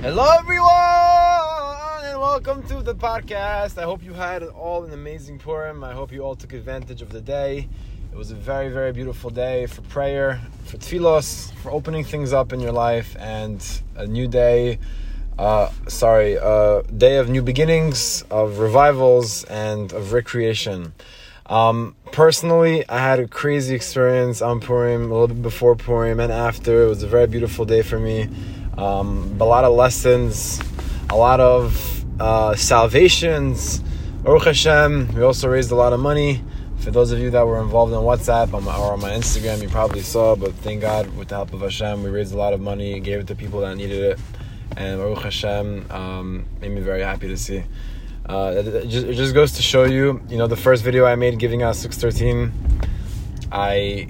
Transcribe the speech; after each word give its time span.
Hello, 0.00 0.26
everyone, 0.38 2.04
and 2.06 2.18
welcome 2.18 2.62
to 2.68 2.80
the 2.82 2.94
podcast. 2.94 3.76
I 3.76 3.82
hope 3.82 4.02
you 4.02 4.14
had 4.14 4.42
all 4.42 4.82
an 4.84 4.94
amazing 4.94 5.38
Purim. 5.38 5.84
I 5.84 5.92
hope 5.92 6.10
you 6.10 6.22
all 6.22 6.34
took 6.34 6.54
advantage 6.54 7.02
of 7.02 7.10
the 7.10 7.20
day. 7.20 7.68
It 8.10 8.16
was 8.16 8.30
a 8.30 8.34
very, 8.34 8.70
very 8.70 8.92
beautiful 8.92 9.28
day 9.28 9.66
for 9.66 9.82
prayer, 9.82 10.40
for 10.64 10.78
tefillos, 10.78 11.52
for 11.56 11.70
opening 11.70 12.02
things 12.02 12.32
up 12.32 12.54
in 12.54 12.60
your 12.60 12.72
life, 12.72 13.14
and 13.18 13.62
a 13.96 14.06
new 14.06 14.26
day. 14.26 14.78
Uh, 15.38 15.70
sorry, 15.86 16.36
a 16.36 16.82
day 16.96 17.18
of 17.18 17.28
new 17.28 17.42
beginnings, 17.42 18.24
of 18.30 18.58
revivals, 18.58 19.44
and 19.44 19.92
of 19.92 20.14
recreation. 20.14 20.94
Um, 21.48 21.96
personally, 22.12 22.86
I 22.88 22.98
had 22.98 23.20
a 23.20 23.26
crazy 23.26 23.74
experience 23.74 24.42
on 24.42 24.60
Purim, 24.60 25.10
a 25.10 25.14
little 25.14 25.28
bit 25.28 25.42
before 25.42 25.76
Purim 25.76 26.20
and 26.20 26.30
after. 26.30 26.84
It 26.84 26.88
was 26.88 27.02
a 27.02 27.06
very 27.06 27.26
beautiful 27.26 27.64
day 27.64 27.82
for 27.82 27.98
me. 27.98 28.28
Um, 28.76 29.36
a 29.40 29.44
lot 29.44 29.64
of 29.64 29.74
lessons, 29.74 30.60
a 31.10 31.16
lot 31.16 31.40
of 31.40 32.04
uh, 32.20 32.54
salvations. 32.54 33.80
Baruch 34.22 34.44
Hashem, 34.44 35.14
we 35.14 35.22
also 35.22 35.48
raised 35.48 35.70
a 35.70 35.74
lot 35.74 35.92
of 35.92 36.00
money. 36.00 36.42
For 36.80 36.90
those 36.90 37.12
of 37.12 37.18
you 37.18 37.30
that 37.30 37.46
were 37.46 37.60
involved 37.60 37.92
in 37.92 37.98
WhatsApp 37.98 38.52
or 38.52 38.92
on 38.92 39.00
my 39.00 39.10
Instagram, 39.10 39.62
you 39.62 39.68
probably 39.68 40.02
saw, 40.02 40.36
but 40.36 40.52
thank 40.56 40.82
God, 40.82 41.16
with 41.16 41.28
the 41.28 41.34
help 41.34 41.52
of 41.52 41.60
Hashem, 41.60 42.02
we 42.02 42.10
raised 42.10 42.32
a 42.32 42.36
lot 42.36 42.52
of 42.52 42.60
money, 42.60 42.94
and 42.94 43.04
gave 43.04 43.20
it 43.20 43.26
to 43.28 43.34
people 43.34 43.60
that 43.60 43.76
needed 43.76 44.00
it. 44.00 44.20
And 44.76 45.00
Baruch 45.00 45.24
Hashem 45.24 45.90
um, 45.90 46.46
made 46.60 46.70
me 46.70 46.80
very 46.80 47.02
happy 47.02 47.26
to 47.28 47.36
see. 47.36 47.64
Uh, 48.28 48.52
it, 48.56 48.88
just, 48.88 49.06
it, 49.06 49.14
just, 49.14 49.32
goes 49.32 49.52
to 49.52 49.62
show 49.62 49.84
you, 49.84 50.20
you 50.28 50.36
know, 50.36 50.46
the 50.46 50.56
first 50.56 50.84
video 50.84 51.06
I 51.06 51.14
made 51.14 51.38
giving 51.38 51.62
out 51.62 51.76
613, 51.76 52.52
I 53.50 54.08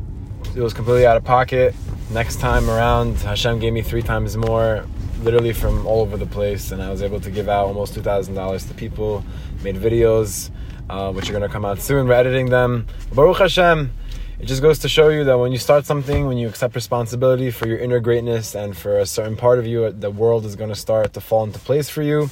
it 0.56 0.60
was 0.60 0.74
completely 0.74 1.06
out 1.06 1.16
of 1.16 1.24
pocket. 1.24 1.72
Next 2.10 2.40
time 2.40 2.68
around, 2.68 3.16
Hashem 3.18 3.60
gave 3.60 3.72
me 3.72 3.82
three 3.82 4.02
times 4.02 4.36
more, 4.36 4.84
literally 5.22 5.52
from 5.52 5.86
all 5.86 6.00
over 6.00 6.16
the 6.16 6.26
place, 6.26 6.72
and 6.72 6.82
I 6.82 6.90
was 6.90 7.00
able 7.00 7.20
to 7.20 7.30
give 7.30 7.48
out 7.48 7.66
almost 7.66 7.94
two 7.94 8.02
thousand 8.02 8.34
dollars 8.34 8.64
to 8.64 8.74
people. 8.74 9.22
Made 9.62 9.76
videos, 9.76 10.50
uh, 10.90 11.12
which 11.12 11.30
are 11.30 11.32
gonna 11.32 11.48
come 11.48 11.64
out 11.64 11.80
soon. 11.80 12.08
We're 12.08 12.14
editing 12.14 12.50
them. 12.50 12.86
Baruch 13.12 13.38
Hashem. 13.38 13.92
It 14.40 14.46
just 14.46 14.62
goes 14.62 14.78
to 14.80 14.88
show 14.88 15.08
you 15.08 15.24
that 15.24 15.36
when 15.36 15.50
you 15.50 15.58
start 15.58 15.84
something, 15.84 16.26
when 16.26 16.38
you 16.38 16.48
accept 16.48 16.76
responsibility 16.76 17.50
for 17.50 17.66
your 17.66 17.78
inner 17.78 17.98
greatness 17.98 18.54
and 18.54 18.76
for 18.76 18.98
a 18.98 19.06
certain 19.06 19.36
part 19.36 19.58
of 19.58 19.66
you, 19.66 19.90
the 19.90 20.12
world 20.12 20.44
is 20.44 20.54
going 20.54 20.70
to 20.70 20.76
start 20.76 21.12
to 21.14 21.20
fall 21.20 21.42
into 21.42 21.58
place 21.58 21.88
for 21.88 22.02
you 22.02 22.30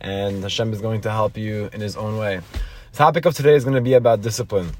and 0.00 0.42
Hashem 0.42 0.72
is 0.72 0.80
going 0.80 1.00
to 1.02 1.10
help 1.10 1.36
you 1.36 1.70
in 1.72 1.80
His 1.80 1.96
own 1.96 2.18
way. 2.18 2.40
The 2.92 2.98
topic 2.98 3.24
of 3.24 3.34
today 3.34 3.54
is 3.54 3.64
going 3.64 3.76
to 3.76 3.80
be 3.80 3.94
about 3.94 4.22
discipline. 4.22 4.70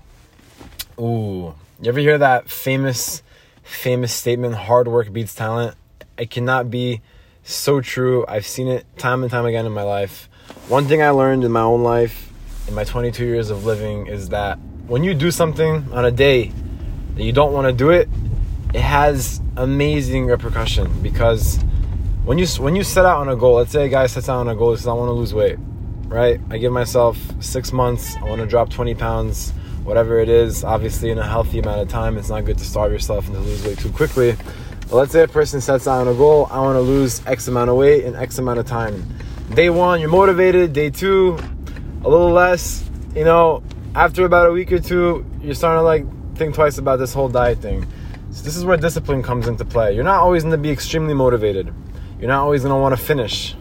Ooh, 0.99 1.55
you 1.81 1.89
ever 1.89 2.01
hear 2.01 2.19
that 2.19 2.51
famous, 2.51 3.23
famous 3.63 4.13
statement, 4.13 4.55
hard 4.55 4.89
work 4.89 5.13
beats 5.13 5.35
talent? 5.35 5.77
It 6.17 6.31
cannot 6.31 6.71
be 6.71 7.01
so 7.45 7.81
true. 7.81 8.25
I've 8.27 8.47
seen 8.47 8.69
it 8.69 8.85
time 8.99 9.23
and 9.23 9.31
time 9.31 9.47
again 9.47 9.67
in 9.67 9.73
my 9.73 9.83
life. 9.83 10.29
One 10.69 10.87
thing 10.87 11.03
I 11.03 11.11
learned 11.11 11.45
in 11.45 11.53
my 11.53 11.63
own 11.63 11.83
life, 11.83 12.33
in 12.67 12.75
my 12.75 12.85
22 12.85 13.25
years 13.25 13.51
of 13.51 13.65
living, 13.65 14.07
is 14.07 14.31
that 14.31 14.59
when 14.87 15.05
you 15.05 15.15
do 15.15 15.31
something 15.31 15.87
on 15.93 16.05
a 16.05 16.11
day 16.11 16.53
that 17.15 17.23
you 17.23 17.33
don't 17.33 17.53
want 17.53 17.67
to 17.67 17.73
do 17.73 17.91
it, 17.91 18.09
it 18.75 18.81
has 18.81 19.41
amazing 19.57 20.27
repercussion 20.27 21.01
because 21.03 21.59
when 22.29 22.37
you 22.37 22.47
when 22.59 22.77
you 22.77 22.85
set 22.85 23.07
out 23.07 23.21
on 23.21 23.31
a 23.31 23.37
goal, 23.37 23.55
let's 23.55 23.73
say 23.73 23.87
a 23.87 23.89
guy 23.89 24.07
sets 24.07 24.29
out 24.29 24.41
on 24.41 24.49
a 24.49 24.55
goal, 24.55 24.77
says 24.77 24.87
I 24.87 24.93
want 24.93 25.09
to 25.09 25.15
lose 25.15 25.33
weight, 25.33 25.57
right? 26.09 26.39
I 26.51 26.59
give 26.59 26.73
myself 26.73 27.17
six 27.41 27.73
months. 27.73 28.17
I 28.17 28.25
want 28.25 28.43
to 28.43 28.47
drop 28.47 28.69
20 28.69 28.95
pounds, 28.97 29.53
whatever 29.83 30.19
it 30.19 30.29
is. 30.29 30.63
Obviously, 30.63 31.11
in 31.11 31.19
a 31.19 31.27
healthy 31.27 31.59
amount 31.59 31.81
of 31.81 31.89
time, 31.89 32.19
it's 32.19 32.29
not 32.29 32.45
good 32.45 32.59
to 32.59 32.65
starve 32.67 32.93
yourself 32.93 33.25
and 33.29 33.35
to 33.35 33.41
lose 33.41 33.65
weight 33.65 33.79
too 33.79 33.91
quickly. 33.91 34.37
But 34.91 34.97
let's 34.97 35.13
say 35.13 35.23
a 35.23 35.29
person 35.29 35.63
sets 35.63 35.89
out 35.89 36.03
on 36.03 36.09
a 36.09 36.13
goal. 36.13 36.49
I 36.51 36.61
want 36.61 36.77
to 36.77 36.83
lose 36.83 37.27
X 37.27 37.49
amount 37.49 37.71
of 37.71 37.77
weight 37.77 38.05
in 38.05 38.15
X 38.15 38.39
amount 38.39 38.59
of 38.59 38.67
time. 38.67 39.09
Day 39.55 39.71
one, 39.71 39.99
you're 39.99 40.11
motivated. 40.11 40.75
Day 40.75 40.91
two, 40.91 41.39
a 42.05 42.09
little 42.11 42.31
less. 42.31 42.85
You 43.15 43.25
know, 43.25 43.63
after 43.95 44.27
about 44.27 44.51
a 44.51 44.53
week 44.53 44.71
or 44.71 44.81
two, 44.81 45.25
you're 45.41 45.55
starting 45.55 45.81
to 45.81 45.83
like 45.83 46.37
think 46.37 46.55
twice 46.55 46.77
about 46.77 46.99
this 46.99 47.15
whole 47.15 47.31
diet 47.31 47.63
thing. 47.63 47.87
So 48.33 48.43
this 48.43 48.55
is 48.55 48.67
where 48.67 48.77
discipline 48.77 49.23
comes 49.23 49.49
into 49.49 49.65
play. 49.65 49.95
You're 49.95 50.05
not 50.05 50.21
always 50.21 50.43
going 50.43 50.53
to 50.53 50.59
be 50.59 50.71
extremely 50.71 51.15
motivated. 51.15 51.73
You're 52.19 52.29
not 52.29 52.43
always 52.43 52.63
going 52.63 52.75
to 52.75 52.81
want 52.81 52.97
to 52.97 53.03
finish. 53.03 53.55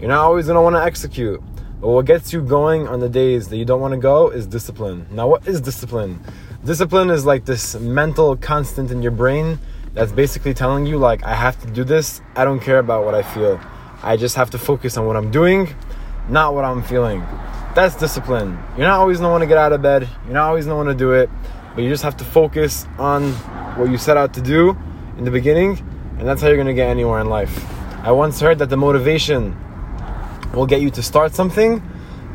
You're 0.00 0.08
not 0.08 0.24
always 0.24 0.46
going 0.46 0.56
to 0.56 0.62
want 0.62 0.76
to 0.76 0.82
execute. 0.82 1.40
But 1.80 1.88
what 1.88 2.04
gets 2.04 2.32
you 2.32 2.42
going 2.42 2.88
on 2.88 3.00
the 3.00 3.08
days 3.08 3.48
that 3.48 3.56
you 3.56 3.64
don't 3.64 3.80
want 3.80 3.92
to 3.92 4.00
go 4.00 4.30
is 4.30 4.46
discipline. 4.46 5.06
Now, 5.10 5.28
what 5.28 5.46
is 5.46 5.60
discipline? 5.60 6.20
Discipline 6.64 7.08
is 7.08 7.24
like 7.24 7.44
this 7.46 7.74
mental 7.76 8.36
constant 8.36 8.90
in 8.90 9.00
your 9.00 9.12
brain 9.12 9.58
that's 9.94 10.12
basically 10.12 10.54
telling 10.54 10.86
you, 10.86 10.98
like, 10.98 11.24
I 11.24 11.34
have 11.34 11.58
to 11.62 11.70
do 11.70 11.84
this. 11.84 12.20
I 12.36 12.44
don't 12.44 12.60
care 12.60 12.78
about 12.78 13.04
what 13.04 13.14
I 13.14 13.22
feel. 13.22 13.60
I 14.02 14.16
just 14.16 14.36
have 14.36 14.50
to 14.50 14.58
focus 14.58 14.96
on 14.96 15.06
what 15.06 15.16
I'm 15.16 15.30
doing, 15.30 15.74
not 16.28 16.54
what 16.54 16.64
I'm 16.64 16.82
feeling. 16.82 17.20
That's 17.74 17.94
discipline. 17.96 18.58
You're 18.76 18.86
not 18.86 18.98
always 18.98 19.18
gonna 19.18 19.30
want 19.30 19.42
to 19.42 19.46
get 19.46 19.56
out 19.56 19.72
of 19.72 19.80
bed. 19.80 20.08
You're 20.24 20.34
not 20.34 20.48
always 20.48 20.66
gonna 20.66 20.76
want 20.76 20.88
to 20.88 20.94
do 20.94 21.12
it, 21.12 21.30
but 21.74 21.82
you 21.82 21.88
just 21.88 22.02
have 22.02 22.16
to 22.18 22.24
focus 22.24 22.86
on 22.98 23.32
what 23.78 23.90
you 23.90 23.96
set 23.96 24.16
out 24.16 24.34
to 24.34 24.40
do 24.40 24.76
in 25.16 25.24
the 25.24 25.30
beginning, 25.30 25.78
and 26.18 26.26
that's 26.26 26.42
how 26.42 26.48
you're 26.48 26.56
gonna 26.56 26.74
get 26.74 26.88
anywhere 26.88 27.20
in 27.20 27.28
life. 27.28 27.79
I 28.02 28.12
once 28.12 28.40
heard 28.40 28.58
that 28.60 28.70
the 28.70 28.78
motivation 28.78 29.54
will 30.54 30.64
get 30.64 30.80
you 30.80 30.88
to 30.92 31.02
start 31.02 31.34
something, 31.34 31.82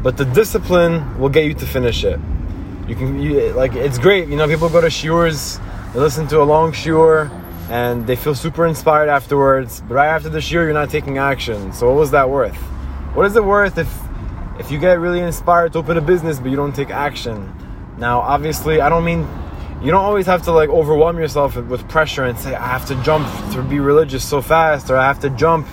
but 0.03 0.15
the 0.15 0.25
discipline 0.25 1.17
will 1.19 1.29
get 1.29 1.45
you 1.45 1.55
to 1.55 1.65
finish 1.65 2.03
it. 2.03 2.19
You 2.87 2.95
can 2.95 3.19
you, 3.19 3.51
like 3.53 3.73
it's 3.73 3.97
great, 3.97 4.27
you 4.27 4.35
know. 4.35 4.47
People 4.47 4.69
go 4.69 4.79
to 4.79 4.91
shiurs, 4.91 5.59
they 5.91 5.99
listen 5.99 6.27
to 6.27 6.39
a 6.39 6.43
long 6.43 6.71
shiur, 6.71 7.31
and 7.71 8.05
they 8.05 8.15
feel 8.15 8.35
super 8.35 8.67
inspired 8.67 9.09
afterwards. 9.09 9.81
But 9.81 9.95
right 9.95 10.09
after 10.09 10.29
the 10.29 10.37
shiur, 10.37 10.65
you're 10.65 10.73
not 10.73 10.91
taking 10.91 11.17
action. 11.17 11.73
So 11.73 11.87
what 11.87 11.97
was 11.97 12.11
that 12.11 12.29
worth? 12.29 12.55
What 13.15 13.25
is 13.25 13.35
it 13.35 13.43
worth 13.43 13.79
if 13.79 13.91
if 14.59 14.69
you 14.69 14.77
get 14.77 14.99
really 14.99 15.21
inspired 15.21 15.73
to 15.73 15.79
open 15.79 15.97
a 15.97 16.01
business 16.01 16.39
but 16.39 16.51
you 16.51 16.57
don't 16.57 16.75
take 16.75 16.91
action? 16.91 17.51
Now, 17.97 18.19
obviously, 18.19 18.81
I 18.81 18.89
don't 18.89 19.03
mean 19.03 19.27
you 19.85 19.91
don't 19.91 20.03
always 20.03 20.25
have 20.25 20.41
to 20.41 20.51
like 20.51 20.69
overwhelm 20.69 21.19
yourself 21.19 21.55
with 21.55 21.87
pressure 21.87 22.25
and 22.25 22.39
say 22.39 22.55
I 22.55 22.65
have 22.65 22.87
to 22.87 22.95
jump 23.03 23.27
to 23.53 23.61
be 23.61 23.77
religious 23.77 24.27
so 24.27 24.41
fast 24.41 24.89
or 24.89 24.97
I 24.97 25.05
have 25.05 25.19
to 25.19 25.29
jump 25.29 25.67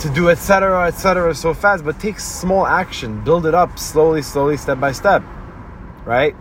to 0.00 0.10
do 0.10 0.30
etc 0.30 0.88
etc 0.88 1.32
so 1.32 1.54
fast 1.54 1.84
but 1.84 2.00
take 2.00 2.18
small 2.18 2.66
action. 2.66 3.22
Build 3.22 3.46
it 3.46 3.54
up 3.54 3.78
slowly 3.78 4.20
slowly 4.20 4.56
step 4.56 4.80
by 4.80 4.90
step 4.90 5.22
right? 6.04 6.34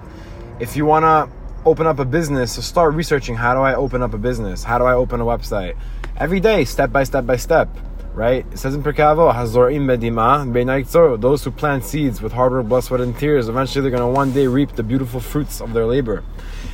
If 0.60 0.76
you 0.76 0.88
want 0.88 1.04
to 1.04 1.32
open 1.64 1.86
up 1.86 2.00
a 2.00 2.06
business 2.06 2.54
so 2.54 2.62
start 2.62 2.96
researching 2.96 3.36
how 3.36 3.54
do 3.54 3.60
I 3.60 3.76
open 3.76 4.02
up 4.02 4.16
a 4.16 4.18
business? 4.18 4.64
How 4.64 4.80
do 4.80 4.86
I 4.86 4.96
open 4.96 5.22
a 5.22 5.26
website? 5.26 5.78
Every 6.18 6.40
day 6.40 6.66
step 6.66 6.92
by 6.92 7.04
step 7.04 7.28
by 7.28 7.36
step 7.36 7.70
right? 8.14 8.46
It 8.52 8.58
says 8.60 8.76
in 8.76 8.84
Perkavo, 8.84 9.34
Hazorim 9.34 9.86
bedima 9.86 11.20
those 11.20 11.44
who 11.44 11.52
plant 11.52 11.84
seeds 11.84 12.22
with 12.22 12.32
hard 12.32 12.52
work, 12.52 12.68
blood, 12.68 12.84
sweat, 12.84 13.02
and 13.02 13.18
tears, 13.18 13.50
eventually 13.50 13.82
they're 13.82 13.98
going 13.98 14.02
to 14.02 14.16
one 14.16 14.32
day 14.32 14.48
reap 14.48 14.74
the 14.74 14.84
beautiful 14.84 15.20
fruits 15.20 15.62
of 15.62 15.74
their 15.74 15.86
labor. 15.86 16.24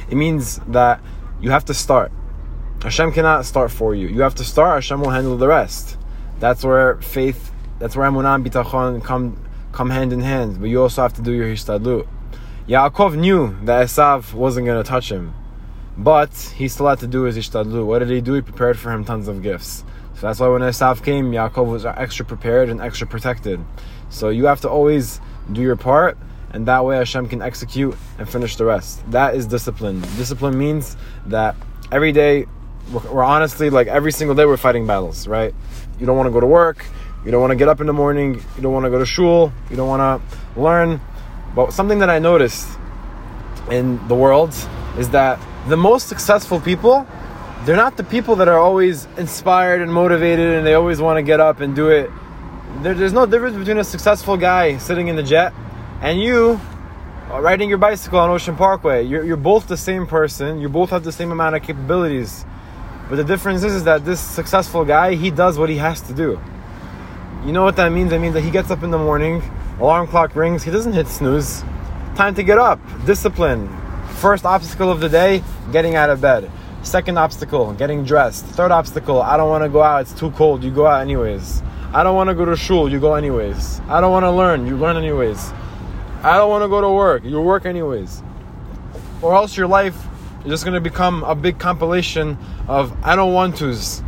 It 0.10 0.16
means 0.16 0.60
that 0.68 1.02
you 1.42 1.52
have 1.52 1.66
to 1.66 1.74
start. 1.74 2.12
Hashem 2.82 3.12
cannot 3.12 3.46
start 3.46 3.72
for 3.72 3.94
you. 3.96 4.08
You 4.08 4.22
have 4.22 4.36
to 4.36 4.44
start, 4.44 4.76
Hashem 4.76 5.02
will 5.02 5.10
handle 5.10 5.38
the 5.38 5.48
rest. 5.48 5.98
That's 6.40 6.64
where 6.64 6.96
faith, 7.02 7.52
that's 7.80 7.96
where 7.96 8.10
Emunah 8.10 8.36
and 8.36 8.46
Bitachon 8.46 9.04
come, 9.04 9.42
come 9.72 9.90
hand 9.90 10.14
in 10.14 10.22
hand, 10.22 10.60
but 10.60 10.70
you 10.70 10.82
also 10.82 11.02
have 11.02 11.14
to 11.14 11.22
do 11.22 11.32
your 11.32 11.48
Hishtadlut. 11.48 12.08
Yaakov 12.68 13.18
knew 13.18 13.58
that 13.64 13.88
Esav 13.88 14.34
wasn't 14.34 14.66
going 14.66 14.82
to 14.82 14.88
touch 14.88 15.12
him, 15.12 15.34
but 15.98 16.32
he 16.56 16.68
still 16.68 16.88
had 16.88 17.00
to 17.00 17.08
do 17.08 17.24
his 17.24 17.38
Hishtadlut. 17.38 17.86
What 17.86 18.00
did 18.00 18.10
he 18.10 18.22
do? 18.22 18.34
He 18.34 18.42
prepared 18.42 18.78
for 18.78 18.92
him 18.92 19.04
tons 19.04 19.28
of 19.28 19.42
gifts. 19.42 19.84
So 20.20 20.28
that's 20.28 20.42
why 20.42 20.50
when 20.50 20.62
Esav 20.62 21.02
came, 21.02 21.32
Yaakov 21.32 21.72
was 21.72 21.86
extra 21.86 22.26
prepared 22.26 22.68
and 22.68 22.82
extra 22.82 23.08
protected. 23.08 23.64
So 24.10 24.28
you 24.28 24.48
have 24.48 24.60
to 24.62 24.70
always 24.70 25.22
do 25.54 25.62
your 25.62 25.78
part, 25.78 26.18
and 26.52 26.66
that 26.66 26.84
way 26.84 26.98
Hashem 26.98 27.30
can 27.30 27.42
execute 27.42 27.96
and 28.18 28.28
finish 28.28 28.58
the 28.58 28.66
rest. 28.66 29.00
That 29.12 29.36
is 29.36 29.48
discipline. 29.48 30.02
Discipline 30.18 30.58
means 30.58 30.98
that 31.28 31.56
every 31.90 32.12
day, 32.12 32.48
we're, 32.92 33.24
honestly 33.24 33.70
like 33.70 33.88
every 33.88 34.12
single 34.12 34.36
day 34.36 34.46
we're 34.46 34.58
fighting 34.58 34.86
battles, 34.86 35.26
right? 35.26 35.56
You 36.02 36.06
don't 36.06 36.18
want 36.18 36.28
to 36.28 36.32
go 36.32 36.42
to 36.42 36.48
work, 36.48 36.86
you 37.24 37.32
don't 37.32 37.40
want 37.40 37.52
to 37.52 37.56
get 37.56 37.70
up 37.70 37.80
in 37.80 37.88
the 37.88 37.94
morning, 37.94 38.44
you 38.58 38.62
don't 38.62 38.74
want 38.74 38.84
to 38.84 38.90
go 38.90 39.00
to 39.00 39.06
shul, 39.06 39.54
you 39.70 39.78
don't 39.78 39.88
want 39.88 40.22
to 40.22 40.60
learn. 40.60 41.00
But 41.56 41.72
something 41.72 42.00
that 42.00 42.10
I 42.10 42.20
noticed 42.20 42.68
in 43.72 44.06
the 44.10 44.16
world 44.16 44.54
is 44.98 45.12
that 45.12 45.40
the 45.70 45.78
most 45.78 46.10
successful 46.10 46.60
people 46.60 47.08
they're 47.66 47.76
not 47.76 47.98
the 47.98 48.04
people 48.04 48.38
that 48.38 48.48
are 48.48 48.58
always 48.58 49.06
inspired 49.18 49.82
and 49.82 49.94
motivated 49.94 50.56
and 50.56 50.66
they 50.66 50.76
always 50.76 51.02
want 51.02 51.18
to 51.18 51.22
get 51.22 51.40
up 51.40 51.60
and 51.60 51.76
do 51.76 51.90
it. 51.90 52.10
There, 52.82 52.94
there's 52.94 53.14
no 53.14 53.26
difference 53.26 53.58
between 53.58 53.78
a 53.78 53.84
successful 53.84 54.38
guy 54.38 54.78
sitting 54.78 55.08
in 55.10 55.16
the 55.16 55.24
jet 55.24 55.54
and 56.02 56.22
you 56.22 56.60
uh, 57.30 57.42
riding 57.42 57.68
your 57.68 57.78
bicycle 57.78 58.20
on 58.20 58.30
Ocean 58.30 58.56
Parkway. 58.56 59.04
You're, 59.04 59.26
you're 59.26 59.38
both 59.38 59.68
the 59.68 59.78
same 59.78 60.08
person, 60.08 60.62
you 60.62 60.70
both 60.70 60.90
have 60.92 61.04
the 61.04 61.12
same 61.12 61.32
amount 61.32 61.56
of 61.56 61.64
capabilities. 61.64 62.46
But 63.10 63.18
the 63.18 63.24
difference 63.24 63.64
is, 63.64 63.74
is 63.74 63.84
that 63.84 64.06
this 64.06 64.22
successful 64.22 64.86
guy, 64.86 65.16
he 65.16 65.30
does 65.30 65.58
what 65.58 65.70
he 65.70 65.78
has 65.78 66.02
to 66.02 66.14
do. 66.14 66.40
You 67.46 67.52
know 67.52 67.64
what 67.64 67.76
that 67.76 67.92
means? 67.92 68.12
That 68.12 68.20
means 68.20 68.36
that 68.36 68.42
he 68.42 68.52
gets 68.52 68.72
up 68.72 68.84
in 68.84 68.92
the 68.92 68.98
morning, 68.98 69.42
alarm 69.80 70.08
clock 70.08 70.36
rings, 70.36 70.64
he 70.64 70.72
doesn't 70.72 70.94
hit 70.94 71.08
snooze. 71.08 71.62
Time 72.16 72.36
to 72.36 72.44
get 72.44 72.58
up. 72.58 72.80
Discipline. 73.06 73.70
First 74.16 74.46
obstacle 74.46 74.92
of 74.92 75.00
the 75.02 75.10
day, 75.10 75.44
getting 75.72 75.96
out 75.96 76.10
of 76.10 76.22
bed 76.22 76.50
Second 76.82 77.18
obstacle, 77.18 77.74
getting 77.74 78.06
dressed. 78.06 78.46
Third 78.46 78.72
obstacle, 78.72 79.22
I 79.22 79.36
don't 79.36 79.50
want 79.50 79.64
to 79.64 79.70
go 79.70 79.84
out, 79.84 80.02
it's 80.02 80.14
too 80.14 80.32
cold. 80.32 80.64
You 80.64 80.72
go 80.72 80.88
out 80.88 81.02
anyways. 81.02 81.62
I 81.94 82.04
don't 82.04 82.16
want 82.16 82.30
to 82.30 82.36
go 82.36 82.46
to 82.46 82.56
shul, 82.56 82.90
you 82.90 83.00
go 83.00 83.16
anyways. 83.16 83.82
I 83.90 84.00
don't 84.00 84.12
want 84.12 84.24
to 84.24 84.32
learn, 84.32 84.66
you 84.66 84.78
learn 84.78 84.96
anyways. 84.96 85.52
I 86.24 86.38
don't 86.38 86.50
want 86.50 86.64
to 86.64 86.70
go 86.70 86.82
to 86.82 86.90
work, 86.90 87.24
you 87.26 87.42
work 87.42 87.66
anyways. 87.66 88.24
Or 89.22 89.36
else 89.36 89.58
your 89.58 89.68
life 89.68 89.98
is 90.46 90.52
just 90.52 90.64
going 90.64 90.76
to 90.76 90.82
become 90.82 91.24
a 91.24 91.36
big 91.36 91.60
compilation 91.60 92.38
of 92.68 92.96
I 93.04 93.16
don't 93.16 93.34
want 93.34 93.58
to's. 93.58 94.02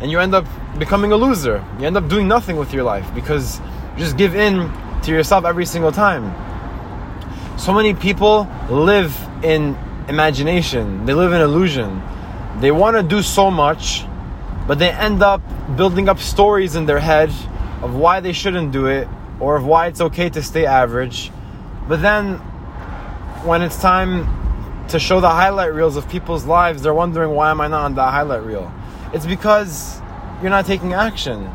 And 0.00 0.10
you 0.10 0.18
end 0.18 0.34
up 0.34 0.46
becoming 0.78 1.12
a 1.12 1.16
loser. 1.16 1.64
You 1.78 1.86
end 1.86 1.96
up 1.96 2.08
doing 2.08 2.28
nothing 2.28 2.56
with 2.56 2.72
your 2.72 2.82
life 2.82 3.08
because 3.14 3.58
you 3.92 3.98
just 3.98 4.16
give 4.16 4.34
in 4.34 4.70
to 5.02 5.10
yourself 5.10 5.44
every 5.44 5.64
single 5.64 5.92
time. 5.92 6.34
So 7.58 7.72
many 7.72 7.94
people 7.94 8.46
live 8.68 9.16
in 9.42 9.76
imagination, 10.08 11.06
they 11.06 11.14
live 11.14 11.32
in 11.32 11.40
illusion. 11.40 12.02
They 12.60 12.72
want 12.72 12.96
to 12.96 13.04
do 13.04 13.22
so 13.22 13.50
much, 13.52 14.04
but 14.66 14.80
they 14.80 14.90
end 14.90 15.22
up 15.22 15.40
building 15.76 16.08
up 16.08 16.18
stories 16.18 16.74
in 16.74 16.86
their 16.86 16.98
head 16.98 17.30
of 17.82 17.94
why 17.94 18.18
they 18.18 18.32
shouldn't 18.32 18.72
do 18.72 18.86
it 18.86 19.06
or 19.38 19.54
of 19.54 19.64
why 19.64 19.86
it's 19.86 20.00
okay 20.00 20.28
to 20.30 20.42
stay 20.42 20.66
average. 20.66 21.30
But 21.86 22.02
then 22.02 22.38
when 23.44 23.62
it's 23.62 23.80
time 23.80 24.86
to 24.88 24.98
show 24.98 25.20
the 25.20 25.28
highlight 25.28 25.72
reels 25.72 25.96
of 25.96 26.08
people's 26.08 26.44
lives, 26.44 26.82
they're 26.82 26.94
wondering 26.94 27.30
why 27.30 27.50
am 27.52 27.60
I 27.60 27.68
not 27.68 27.84
on 27.84 27.94
that 27.94 28.10
highlight 28.10 28.42
reel? 28.42 28.72
It's 29.12 29.26
because 29.26 30.00
you're 30.42 30.50
not 30.50 30.66
taking 30.66 30.94
action. 30.94 31.48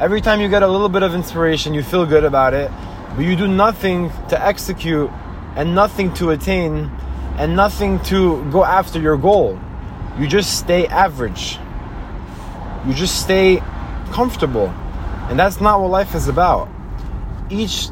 Every 0.00 0.20
time 0.20 0.40
you 0.40 0.48
get 0.48 0.64
a 0.64 0.68
little 0.68 0.88
bit 0.88 1.04
of 1.04 1.14
inspiration, 1.14 1.74
you 1.74 1.84
feel 1.84 2.06
good 2.06 2.24
about 2.24 2.54
it, 2.54 2.72
but 3.14 3.24
you 3.24 3.36
do 3.36 3.46
nothing 3.46 4.10
to 4.30 4.44
execute 4.44 5.10
and 5.54 5.76
nothing 5.76 6.12
to 6.14 6.30
attain 6.30 6.90
and 7.38 7.54
nothing 7.54 8.00
to 8.04 8.44
go 8.50 8.64
after 8.64 8.98
your 8.98 9.16
goal. 9.16 9.60
You 10.20 10.26
just 10.26 10.58
stay 10.58 10.86
average. 10.86 11.58
You 12.86 12.92
just 12.92 13.22
stay 13.22 13.62
comfortable. 14.12 14.68
And 15.30 15.38
that's 15.38 15.62
not 15.62 15.80
what 15.80 15.90
life 15.90 16.14
is 16.14 16.28
about. 16.28 16.68
Each 17.48 17.88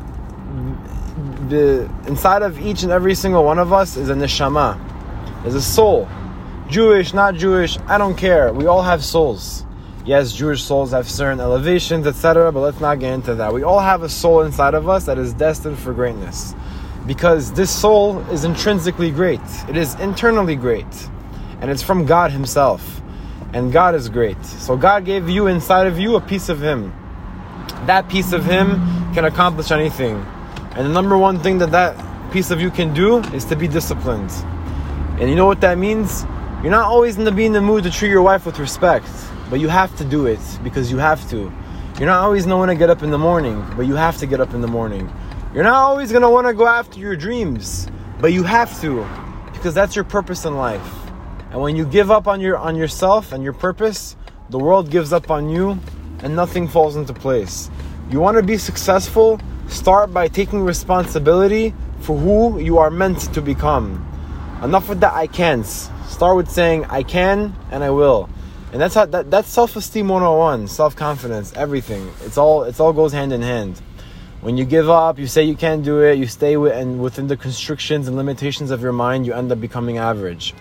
the 1.49 1.91
inside 2.07 2.43
of 2.43 2.61
each 2.61 2.83
and 2.83 2.93
every 2.93 3.15
single 3.15 3.45
one 3.45 3.59
of 3.59 3.73
us 3.73 3.97
is 3.97 4.11
a 4.11 4.15
neshama. 4.15 4.79
Is 5.47 5.55
a 5.55 5.63
soul. 5.63 6.07
Jewish, 6.69 7.15
not 7.15 7.35
Jewish, 7.35 7.79
I 7.87 7.97
don't 7.97 8.17
care. 8.17 8.53
We 8.53 8.67
all 8.67 8.83
have 8.83 9.03
souls. 9.03 9.65
Yes, 10.05 10.33
Jewish 10.33 10.63
souls 10.63 10.91
have 10.91 11.09
certain 11.09 11.41
elevations, 11.41 12.07
etc., 12.07 12.53
but 12.53 12.61
let's 12.61 12.81
not 12.81 12.99
get 12.99 13.15
into 13.15 13.37
that. 13.37 13.55
We 13.55 13.63
all 13.63 13.81
have 13.81 14.03
a 14.03 14.09
soul 14.09 14.43
inside 14.43 14.75
of 14.75 14.87
us 14.87 15.07
that 15.07 15.17
is 15.17 15.33
destined 15.33 15.79
for 15.79 15.95
greatness. 15.95 16.55
Because 17.07 17.53
this 17.53 17.71
soul 17.71 18.19
is 18.31 18.45
intrinsically 18.45 19.11
great. 19.11 19.41
It 19.69 19.79
is 19.79 19.95
internally 19.95 20.57
great. 20.57 20.87
And 21.60 21.70
it's 21.70 21.82
from 21.82 22.06
God 22.06 22.31
Himself. 22.31 23.00
And 23.52 23.72
God 23.72 23.94
is 23.94 24.08
great. 24.08 24.44
So 24.44 24.76
God 24.76 25.05
gave 25.05 25.28
you 25.28 25.46
inside 25.46 25.87
of 25.87 25.99
you 25.99 26.16
a 26.16 26.20
piece 26.20 26.49
of 26.49 26.60
Him. 26.60 26.93
That 27.87 28.08
piece 28.08 28.32
of 28.32 28.44
Him 28.44 28.76
can 29.14 29.25
accomplish 29.25 29.70
anything. 29.70 30.16
And 30.72 30.87
the 30.87 30.93
number 30.93 31.16
one 31.16 31.40
thing 31.40 31.58
that 31.58 31.70
that 31.72 32.32
piece 32.32 32.50
of 32.50 32.60
you 32.60 32.70
can 32.70 32.93
do 32.93 33.19
is 33.34 33.44
to 33.46 33.56
be 33.56 33.66
disciplined. 33.66 34.31
And 35.19 35.28
you 35.28 35.34
know 35.34 35.46
what 35.46 35.60
that 35.62 35.78
means? 35.78 36.25
You're 36.62 36.70
not 36.70 36.84
always 36.84 37.16
going 37.16 37.26
to 37.26 37.34
be 37.34 37.46
in 37.46 37.52
the 37.52 37.60
mood 37.60 37.84
to 37.84 37.90
treat 37.90 38.10
your 38.10 38.22
wife 38.22 38.44
with 38.44 38.58
respect, 38.58 39.08
but 39.49 39.60
you 39.60 39.69
have 39.69 39.96
to 39.96 40.05
do 40.05 40.26
it 40.26 40.40
because 40.62 40.90
you 40.90 40.99
have 40.99 41.28
to. 41.31 41.52
You're 41.99 42.06
not 42.06 42.22
always 42.22 42.44
going 42.44 42.52
to 42.52 42.56
want 42.58 42.70
to 42.70 42.76
get 42.76 42.90
up 42.90 43.02
in 43.02 43.10
the 43.10 43.19
morning, 43.19 43.64
but 43.76 43.87
you 43.87 43.94
have 43.94 44.19
to 44.19 44.26
get 44.26 44.40
up 44.40 44.55
in 44.55 44.60
the 44.60 44.69
morning. 44.69 45.10
You're 45.55 45.64
not 45.64 45.75
always 45.75 46.12
going 46.12 46.22
to 46.22 46.31
want 46.31 46.46
to 46.46 46.55
go 46.55 46.66
after 46.66 47.00
your 47.00 47.16
dreams, 47.16 47.88
but 48.20 48.32
you 48.32 48.43
have 48.43 48.81
to 48.82 49.06
because 49.52 49.75
that's 49.75 49.96
your 49.96 50.05
purpose 50.05 50.44
in 50.44 50.56
life. 50.56 51.07
And 51.50 51.61
when 51.61 51.77
you 51.77 51.87
give 51.87 52.11
up 52.11 52.27
on 52.27 52.41
your 52.41 52.56
on 52.56 52.77
yourself 52.77 53.33
and 53.33 53.43
your 53.43 53.55
purpose, 53.55 54.17
the 54.50 54.59
world 54.59 54.91
gives 54.91 55.12
up 55.12 55.31
on 55.31 55.49
you 55.49 55.79
and 56.21 56.37
nothing 56.37 56.69
falls 56.69 56.97
into 56.97 57.15
place. 57.15 57.71
You 58.11 58.21
want 58.21 58.37
to 58.37 58.43
be 58.43 58.59
successful? 58.59 59.41
Start 59.69 60.12
by 60.12 60.29
taking 60.29 60.61
responsibility 60.61 61.75
for 62.00 62.17
who 62.17 62.59
you 62.59 62.79
are 62.79 62.91
meant 62.91 63.33
to 63.35 63.41
become. 63.41 64.05
Enough 64.62 64.89
with 64.89 65.00
the 65.00 65.12
I 65.12 65.27
can't. 65.27 65.67
Start 65.67 66.37
with 66.37 66.50
saying 66.50 66.87
I 66.87 67.03
can 67.03 67.55
and 67.71 67.85
I 67.85 67.91
will. 67.91 68.29
And 68.73 68.81
that's 68.81 68.94
how 68.94 69.06
that, 69.06 69.31
that's 69.31 69.49
self-esteem 69.49 70.09
101, 70.09 70.69
self-confidence, 70.69 71.55
everything. 71.55 72.11
It's 72.25 72.37
all 72.37 72.65
it's 72.65 72.81
all 72.81 72.93
goes 72.93 73.12
hand 73.12 73.33
in 73.33 73.41
hand. 73.41 73.81
When 74.41 74.56
you 74.56 74.65
give 74.65 74.89
up, 74.89 75.19
you 75.19 75.27
say 75.27 75.43
you 75.43 75.56
can't 75.56 75.83
do 75.83 76.01
it, 76.01 76.17
you 76.17 76.27
stay 76.27 76.56
with, 76.56 76.73
and 76.73 77.01
within 77.01 77.27
the 77.27 77.37
constrictions 77.37 78.06
and 78.06 78.17
limitations 78.17 78.71
of 78.71 78.81
your 78.83 78.93
mind, 78.93 79.27
you 79.27 79.33
end 79.33 79.51
up 79.51 79.61
becoming 79.61 79.99
average. 79.99 80.55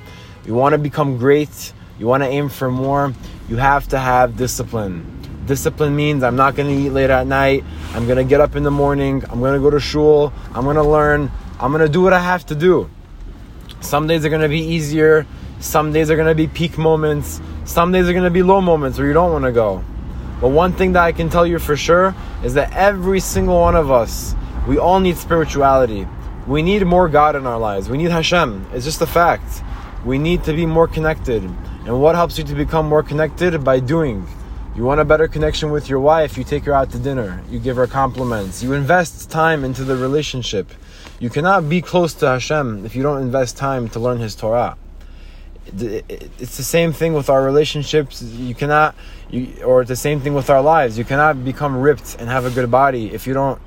You 0.48 0.54
want 0.54 0.74
to 0.74 0.78
become 0.78 1.18
great, 1.18 1.74
you 2.00 2.08
want 2.08 2.24
to 2.24 2.30
aim 2.30 2.48
for 2.48 2.72
more, 2.72 3.14
you 3.50 3.58
have 3.58 3.88
to 3.90 4.00
have 4.00 4.38
discipline. 4.38 5.14
Discipline 5.46 5.96
means 5.96 6.24
I'm 6.24 6.38
not 6.38 6.56
going 6.56 6.74
to 6.74 6.84
eat 6.84 6.90
late 6.90 7.10
at 7.10 7.28
night. 7.28 7.64
I'm 7.94 8.06
going 8.06 8.18
to 8.18 8.24
get 8.24 8.42
up 8.42 8.56
in 8.56 8.64
the 8.64 8.72
morning. 8.72 9.24
I'm 9.30 9.40
going 9.40 9.54
to 9.54 9.60
go 9.60 9.70
to 9.70 9.80
shul. 9.80 10.34
I'm 10.54 10.64
going 10.64 10.76
to 10.76 10.84
learn. 10.84 11.32
I'm 11.60 11.72
going 11.72 11.86
to 11.86 11.92
do 11.92 12.02
what 12.02 12.12
I 12.12 12.20
have 12.20 12.46
to 12.48 12.56
do. 12.56 12.90
Some 13.80 14.08
days 14.08 14.26
are 14.26 14.30
going 14.30 14.42
to 14.42 14.50
be 14.50 14.60
easier. 14.60 15.26
Some 15.60 15.94
days 15.94 16.10
are 16.12 16.16
going 16.16 16.28
to 16.28 16.36
be 16.36 16.48
peak 16.48 16.78
moments. 16.78 17.42
Some 17.66 17.92
days 17.92 18.10
are 18.10 18.14
going 18.14 18.26
to 18.26 18.30
be 18.30 18.44
low 18.44 18.62
moments 18.62 18.98
where 18.98 19.08
you 19.08 19.14
don't 19.14 19.32
want 19.32 19.46
to 19.46 19.52
go. 19.52 19.84
But 20.42 20.50
one 20.50 20.74
thing 20.74 20.94
that 20.94 21.04
I 21.04 21.12
can 21.14 21.30
tell 21.30 21.48
you 21.48 21.60
for 21.60 21.76
sure 21.76 22.14
is 22.44 22.54
that 22.54 22.74
every 22.74 23.20
single 23.20 23.60
one 23.60 23.76
of 23.76 23.90
us, 23.90 24.36
we 24.68 24.78
all 24.78 25.00
need 25.00 25.18
spirituality. 25.18 26.08
We 26.46 26.62
need 26.62 26.86
more 26.86 27.10
God 27.10 27.36
in 27.36 27.46
our 27.46 27.60
lives. 27.60 27.90
We 27.90 27.98
need 27.98 28.12
Hashem. 28.12 28.68
It's 28.74 28.86
just 28.86 29.02
a 29.02 29.08
fact. 29.08 29.64
We 30.08 30.18
need 30.18 30.46
to 30.46 30.54
be 30.54 30.66
more 30.66 30.88
connected. 30.88 31.44
And 31.44 32.02
what 32.02 32.16
helps 32.16 32.38
you 32.38 32.46
to 32.46 32.56
become 32.56 32.88
more 32.88 33.04
connected? 33.04 33.62
By 33.62 33.82
doing. 33.82 34.26
You 34.74 34.84
want 34.84 35.02
a 35.02 35.06
better 35.06 35.28
connection 35.28 35.70
with 35.70 35.90
your 35.90 36.00
wife, 36.00 36.38
you 36.38 36.46
take 36.46 36.64
her 36.64 36.74
out 36.74 36.92
to 36.92 37.00
dinner, 37.00 37.44
you 37.50 37.60
give 37.60 37.76
her 37.76 37.88
compliments, 37.88 38.64
you 38.64 38.72
invest 38.72 39.30
time 39.30 39.66
into 39.66 39.84
the 39.84 39.98
relationship. 39.98 40.72
You 41.20 41.30
cannot 41.30 41.68
be 41.68 41.82
close 41.82 42.14
to 42.22 42.28
Hashem 42.28 42.86
if 42.86 42.96
you 42.96 43.04
don't 43.04 43.22
invest 43.22 43.58
time 43.58 43.90
to 43.90 44.00
learn 44.00 44.20
His 44.20 44.34
Torah. 44.34 44.78
It's 45.66 46.56
the 46.56 46.64
same 46.64 46.94
thing 46.94 47.14
with 47.14 47.30
our 47.30 47.44
relationships. 47.44 48.22
You 48.22 48.56
cannot, 48.56 48.96
you, 49.30 49.62
or 49.66 49.82
it's 49.82 49.90
the 49.90 49.98
same 49.98 50.22
thing 50.22 50.36
with 50.36 50.50
our 50.50 50.62
lives. 50.62 50.98
You 50.98 51.04
cannot 51.04 51.44
become 51.44 51.76
ripped 51.76 52.16
and 52.18 52.30
have 52.30 52.46
a 52.46 52.52
good 52.52 52.72
body 52.72 53.14
if 53.14 53.28
you 53.28 53.34
don't 53.34 53.60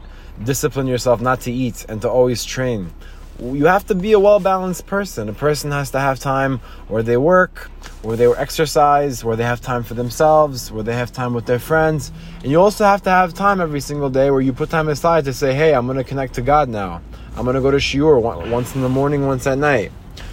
discipline 0.43 0.87
yourself 0.87 1.21
not 1.21 1.43
to 1.43 1.53
eat 1.53 1.85
and 1.91 2.01
to 2.01 2.09
always 2.09 2.45
train 2.45 2.95
you 3.41 3.67
have 3.67 3.87
to 3.87 3.95
be 3.95 4.13
a 4.13 4.21
well 4.21 4.39
balanced 4.39 4.87
person. 4.87 5.29
A 5.29 5.33
person 5.33 5.71
has 5.71 5.91
to 5.93 6.01
have 6.01 6.19
time 6.19 6.59
where 6.89 7.03
they 7.03 7.17
work, 7.17 7.71
where 8.03 8.17
they 8.17 8.27
exercise, 8.27 9.25
where 9.25 9.37
they 9.37 9.45
have 9.45 9.61
time 9.61 9.83
for 9.83 9.95
themselves, 9.95 10.71
where 10.71 10.83
they 10.83 10.95
have 10.95 11.11
time 11.13 11.33
with 11.33 11.47
their 11.47 11.59
friends. 11.59 12.13
And 12.43 12.51
you 12.51 12.61
also 12.61 12.85
have 12.85 13.03
to 13.03 13.11
have 13.11 13.33
time 13.33 13.61
every 13.61 13.81
single 13.81 14.11
day 14.11 14.31
where 14.31 14.41
you 14.41 14.53
put 14.53 14.71
time 14.71 14.89
aside 14.89 15.25
to 15.25 15.33
say, 15.33 15.55
hey, 15.55 15.75
I'm 15.75 15.87
going 15.87 15.97
to 15.97 16.05
connect 16.05 16.35
to 16.35 16.43
God 16.43 16.69
now. 16.69 17.01
I'm 17.37 17.45
going 17.45 17.57
to 17.57 17.63
go 17.63 17.71
to 17.71 17.79
Shiur 17.79 18.21
once 18.51 18.75
in 18.75 18.83
the 18.83 18.89
morning, 18.89 19.27
once 19.27 19.47
at 19.47 19.57
night. 19.57 19.91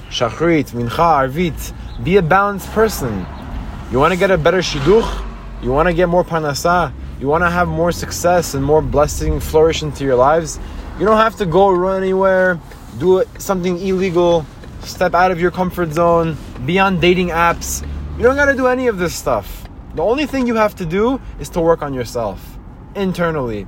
Shachrit, 0.10 0.72
Mincha, 0.72 1.30
Arvit. 1.30 2.04
Be 2.04 2.18
a 2.18 2.22
balanced 2.22 2.70
person. 2.72 3.26
You 3.92 4.00
want 4.00 4.14
to 4.14 4.20
get 4.20 4.32
a 4.32 4.38
better 4.38 4.60
Shidduch? 4.60 5.24
You 5.64 5.72
want 5.72 5.88
to 5.88 5.94
get 5.94 6.10
more 6.10 6.24
Parnasah? 6.26 6.94
You 7.20 7.28
want 7.28 7.44
to 7.44 7.50
have 7.50 7.68
more 7.68 7.92
success 7.92 8.54
and 8.54 8.64
more 8.64 8.82
blessing 8.82 9.40
flourish 9.40 9.82
into 9.82 10.04
your 10.04 10.16
lives? 10.16 10.60
You 11.00 11.06
don't 11.06 11.18
have 11.18 11.36
to 11.38 11.46
go 11.46 11.72
run 11.72 12.02
anywhere 12.02 12.60
do 13.00 13.24
something 13.38 13.78
illegal, 13.80 14.46
step 14.82 15.14
out 15.14 15.32
of 15.32 15.40
your 15.40 15.52
comfort 15.52 15.92
zone, 15.92 16.38
be 16.66 16.80
on 16.80 17.00
dating 17.00 17.30
apps. 17.30 17.86
You 18.18 18.24
don't 18.24 18.36
gotta 18.36 18.56
do 18.56 18.68
any 18.68 18.88
of 18.88 18.98
this 18.98 19.14
stuff. 19.14 19.68
The 19.96 20.04
only 20.04 20.26
thing 20.26 20.48
you 20.48 20.56
have 20.56 20.76
to 20.76 20.86
do 20.86 21.20
is 21.40 21.50
to 21.50 21.62
work 21.62 21.82
on 21.82 21.94
yourself 21.94 22.58
internally. 22.96 23.68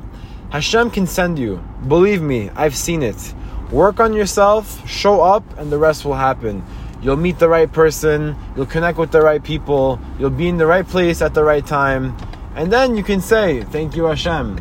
Hashem 0.51 0.91
can 0.91 1.05
send 1.05 1.37
you. 1.37 1.63
Believe 1.87 2.21
me, 2.21 2.49
I've 2.55 2.75
seen 2.75 3.03
it. 3.03 3.33
Work 3.71 3.99
on 3.99 4.13
yourself, 4.13 4.87
show 4.89 5.21
up, 5.21 5.43
and 5.57 5.71
the 5.71 5.77
rest 5.77 6.05
will 6.05 6.15
happen. 6.15 6.63
You'll 7.01 7.17
meet 7.17 7.39
the 7.39 7.47
right 7.47 7.71
person, 7.71 8.35
you'll 8.55 8.65
connect 8.65 8.97
with 8.97 9.11
the 9.11 9.21
right 9.21 9.43
people, 9.43 9.99
you'll 10.17 10.31
be 10.31 10.49
in 10.49 10.57
the 10.57 10.65
right 10.65 10.85
place 10.85 11.21
at 11.21 11.33
the 11.33 11.43
right 11.43 11.65
time, 11.65 12.17
and 12.55 12.73
then 12.73 12.97
you 12.97 13.03
can 13.03 13.21
say, 13.21 13.61
Thank 13.63 13.95
you, 13.95 14.05
Hashem. 14.05 14.59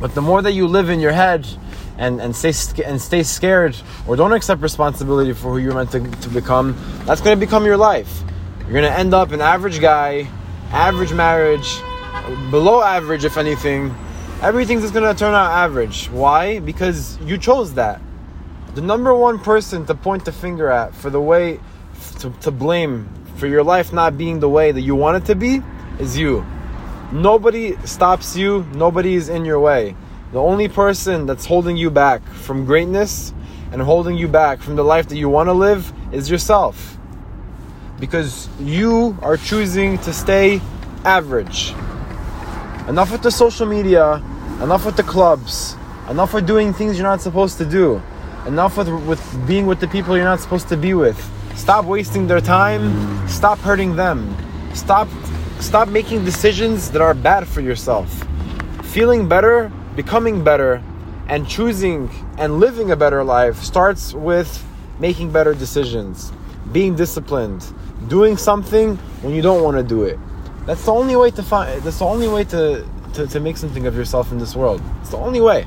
But 0.00 0.14
the 0.14 0.22
more 0.22 0.40
that 0.40 0.52
you 0.52 0.66
live 0.66 0.88
in 0.88 0.98
your 0.98 1.12
head, 1.12 1.46
and, 2.00 2.18
and 2.18 2.34
stay 2.34 2.52
and 2.82 3.00
stay 3.00 3.22
scared 3.22 3.76
or 4.08 4.16
don't 4.16 4.32
accept 4.32 4.62
responsibility 4.62 5.34
for 5.34 5.52
who 5.52 5.58
you're 5.58 5.74
meant 5.74 5.92
to, 5.92 6.00
to 6.22 6.28
become, 6.30 6.74
that's 7.04 7.20
to 7.20 7.36
become 7.36 7.66
your 7.66 7.76
life. 7.76 8.22
You're 8.66 8.80
to 8.80 8.90
end 8.90 9.12
up 9.12 9.32
an 9.32 9.42
average 9.42 9.80
guy, 9.80 10.26
average 10.70 11.12
marriage, 11.12 11.78
below 12.50 12.82
average 12.82 13.24
if 13.24 13.36
anything. 13.36 13.94
Everything's 14.40 14.80
just 14.80 14.94
to 14.94 15.00
turn 15.00 15.34
out 15.34 15.52
average. 15.52 16.08
Why? 16.08 16.60
Because 16.60 17.20
you 17.20 17.36
chose 17.36 17.74
that. 17.74 18.00
The 18.74 18.80
number 18.80 19.14
one 19.14 19.38
person 19.38 19.84
to 19.86 19.94
point 19.94 20.24
the 20.24 20.32
finger 20.32 20.70
at 20.70 20.94
for 20.94 21.10
the 21.10 21.20
way 21.20 21.60
to, 22.20 22.30
to 22.40 22.50
blame 22.50 23.10
for 23.36 23.46
your 23.46 23.62
life 23.62 23.92
not 23.92 24.16
being 24.16 24.40
the 24.40 24.48
way 24.48 24.72
that 24.72 24.80
you 24.80 24.94
want 24.94 25.22
it 25.22 25.26
to 25.26 25.34
be 25.34 25.60
is 25.98 26.16
you. 26.16 26.46
Nobody 27.12 27.76
stops 27.84 28.36
you, 28.36 28.64
nobody 28.72 29.14
is 29.14 29.28
in 29.28 29.44
your 29.44 29.60
way. 29.60 29.96
The 30.32 30.40
only 30.40 30.68
person 30.68 31.26
that's 31.26 31.46
holding 31.46 31.76
you 31.76 31.90
back 31.90 32.22
from 32.26 32.64
greatness 32.64 33.32
and 33.72 33.82
holding 33.82 34.16
you 34.16 34.28
back 34.28 34.60
from 34.60 34.76
the 34.76 34.84
life 34.84 35.08
that 35.08 35.16
you 35.16 35.28
want 35.28 35.48
to 35.48 35.52
live 35.52 35.92
is 36.12 36.30
yourself. 36.30 36.96
because 38.00 38.48
you 38.60 39.16
are 39.22 39.36
choosing 39.36 39.98
to 39.98 40.12
stay 40.12 40.60
average. 41.04 41.74
Enough 42.88 43.12
with 43.12 43.22
the 43.22 43.30
social 43.30 43.66
media, 43.66 44.22
enough 44.62 44.86
with 44.86 44.96
the 44.96 45.02
clubs, 45.02 45.76
enough 46.08 46.34
with 46.34 46.46
doing 46.46 46.72
things 46.72 46.98
you're 46.98 47.06
not 47.06 47.20
supposed 47.20 47.58
to 47.58 47.64
do, 47.64 48.02
enough 48.46 48.76
with, 48.76 48.88
with 49.06 49.22
being 49.46 49.66
with 49.66 49.80
the 49.80 49.88
people 49.88 50.16
you're 50.16 50.24
not 50.24 50.40
supposed 50.40 50.68
to 50.68 50.76
be 50.76 50.94
with. 50.94 51.18
Stop 51.56 51.84
wasting 51.84 52.26
their 52.26 52.40
time, 52.40 53.28
stop 53.28 53.58
hurting 53.58 53.96
them. 53.96 54.34
Stop 54.74 55.08
stop 55.60 55.88
making 55.88 56.24
decisions 56.24 56.90
that 56.90 57.02
are 57.02 57.12
bad 57.14 57.46
for 57.46 57.60
yourself. 57.60 58.08
Feeling 58.84 59.28
better, 59.28 59.70
becoming 59.96 60.44
better, 60.44 60.82
and 61.28 61.48
choosing 61.48 62.10
and 62.38 62.58
living 62.58 62.90
a 62.90 62.96
better 62.96 63.22
life 63.22 63.56
starts 63.62 64.12
with 64.12 64.64
making 64.98 65.30
better 65.30 65.54
decisions, 65.54 66.32
being 66.72 66.96
disciplined, 66.96 67.64
doing 68.08 68.36
something 68.36 68.96
when 69.22 69.32
you 69.32 69.40
don't 69.40 69.62
want 69.62 69.76
to 69.76 69.82
do 69.82 70.02
it. 70.02 70.18
That's 70.66 70.84
the 70.84 70.92
only 70.92 71.16
way 71.16 71.30
to 71.30 71.42
find 71.42 71.80
that's 71.82 72.00
the 72.00 72.04
only 72.04 72.28
way 72.28 72.44
to, 72.44 72.86
to, 73.14 73.26
to 73.26 73.40
make 73.40 73.56
something 73.56 73.86
of 73.86 73.96
yourself 73.96 74.32
in 74.32 74.38
this 74.38 74.54
world. 74.56 74.82
It's 75.00 75.10
the 75.10 75.18
only 75.18 75.40
way. 75.40 75.66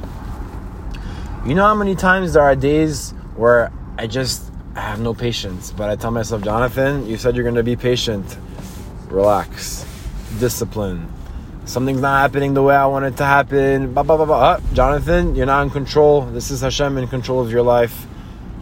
You 1.45 1.55
know 1.55 1.63
how 1.63 1.75
many 1.75 1.95
times 1.95 2.33
there 2.33 2.43
are 2.43 2.55
days 2.55 3.11
where 3.35 3.71
I 3.97 4.07
just 4.07 4.51
I 4.75 4.81
have 4.81 4.99
no 4.99 5.13
patience, 5.13 5.71
but 5.71 5.89
I 5.89 5.95
tell 5.95 6.11
myself, 6.11 6.43
Jonathan, 6.43 7.05
you 7.05 7.17
said 7.17 7.35
you're 7.35 7.45
gonna 7.45 7.63
be 7.63 7.75
patient. 7.75 8.37
Relax. 9.07 9.85
Discipline. 10.39 11.11
Something's 11.65 12.01
not 12.01 12.19
happening 12.19 12.53
the 12.53 12.61
way 12.61 12.75
I 12.75 12.85
want 12.87 13.05
it 13.05 13.15
to 13.17 13.25
happen. 13.25 13.93
Bah, 13.93 14.03
bah, 14.03 14.17
bah. 14.17 14.59
Oh, 14.59 14.73
Jonathan, 14.73 15.33
you're 15.33 15.45
not 15.45 15.63
in 15.63 15.69
control. 15.69 16.21
This 16.21 16.51
is 16.51 16.59
Hashem 16.59 16.97
in 16.97 17.07
control 17.07 17.39
of 17.39 17.49
your 17.51 17.61
life. 17.61 18.05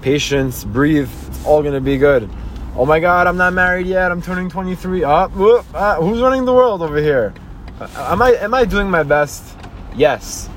Patience, 0.01 0.63
breathe. 0.63 1.09
It's 1.27 1.45
all 1.45 1.63
gonna 1.63 1.81
be 1.81 1.97
good. 1.97 2.29
Oh 2.75 2.85
my 2.85 2.99
God, 2.99 3.25
I'm 3.27 3.37
not 3.37 3.53
married 3.53 3.87
yet. 3.87 4.11
I'm 4.11 4.21
turning 4.21 4.49
23. 4.49 5.03
Oh, 5.03 5.27
whoop, 5.29 5.65
uh, 5.73 5.95
who's 5.95 6.21
running 6.21 6.45
the 6.45 6.53
world 6.53 6.81
over 6.81 6.97
here? 6.97 7.33
Uh, 7.79 8.09
am 8.11 8.21
I 8.21 8.33
am 8.35 8.53
I 8.53 8.65
doing 8.65 8.89
my 8.89 9.01
best? 9.01 9.43
Yes. 9.95 10.47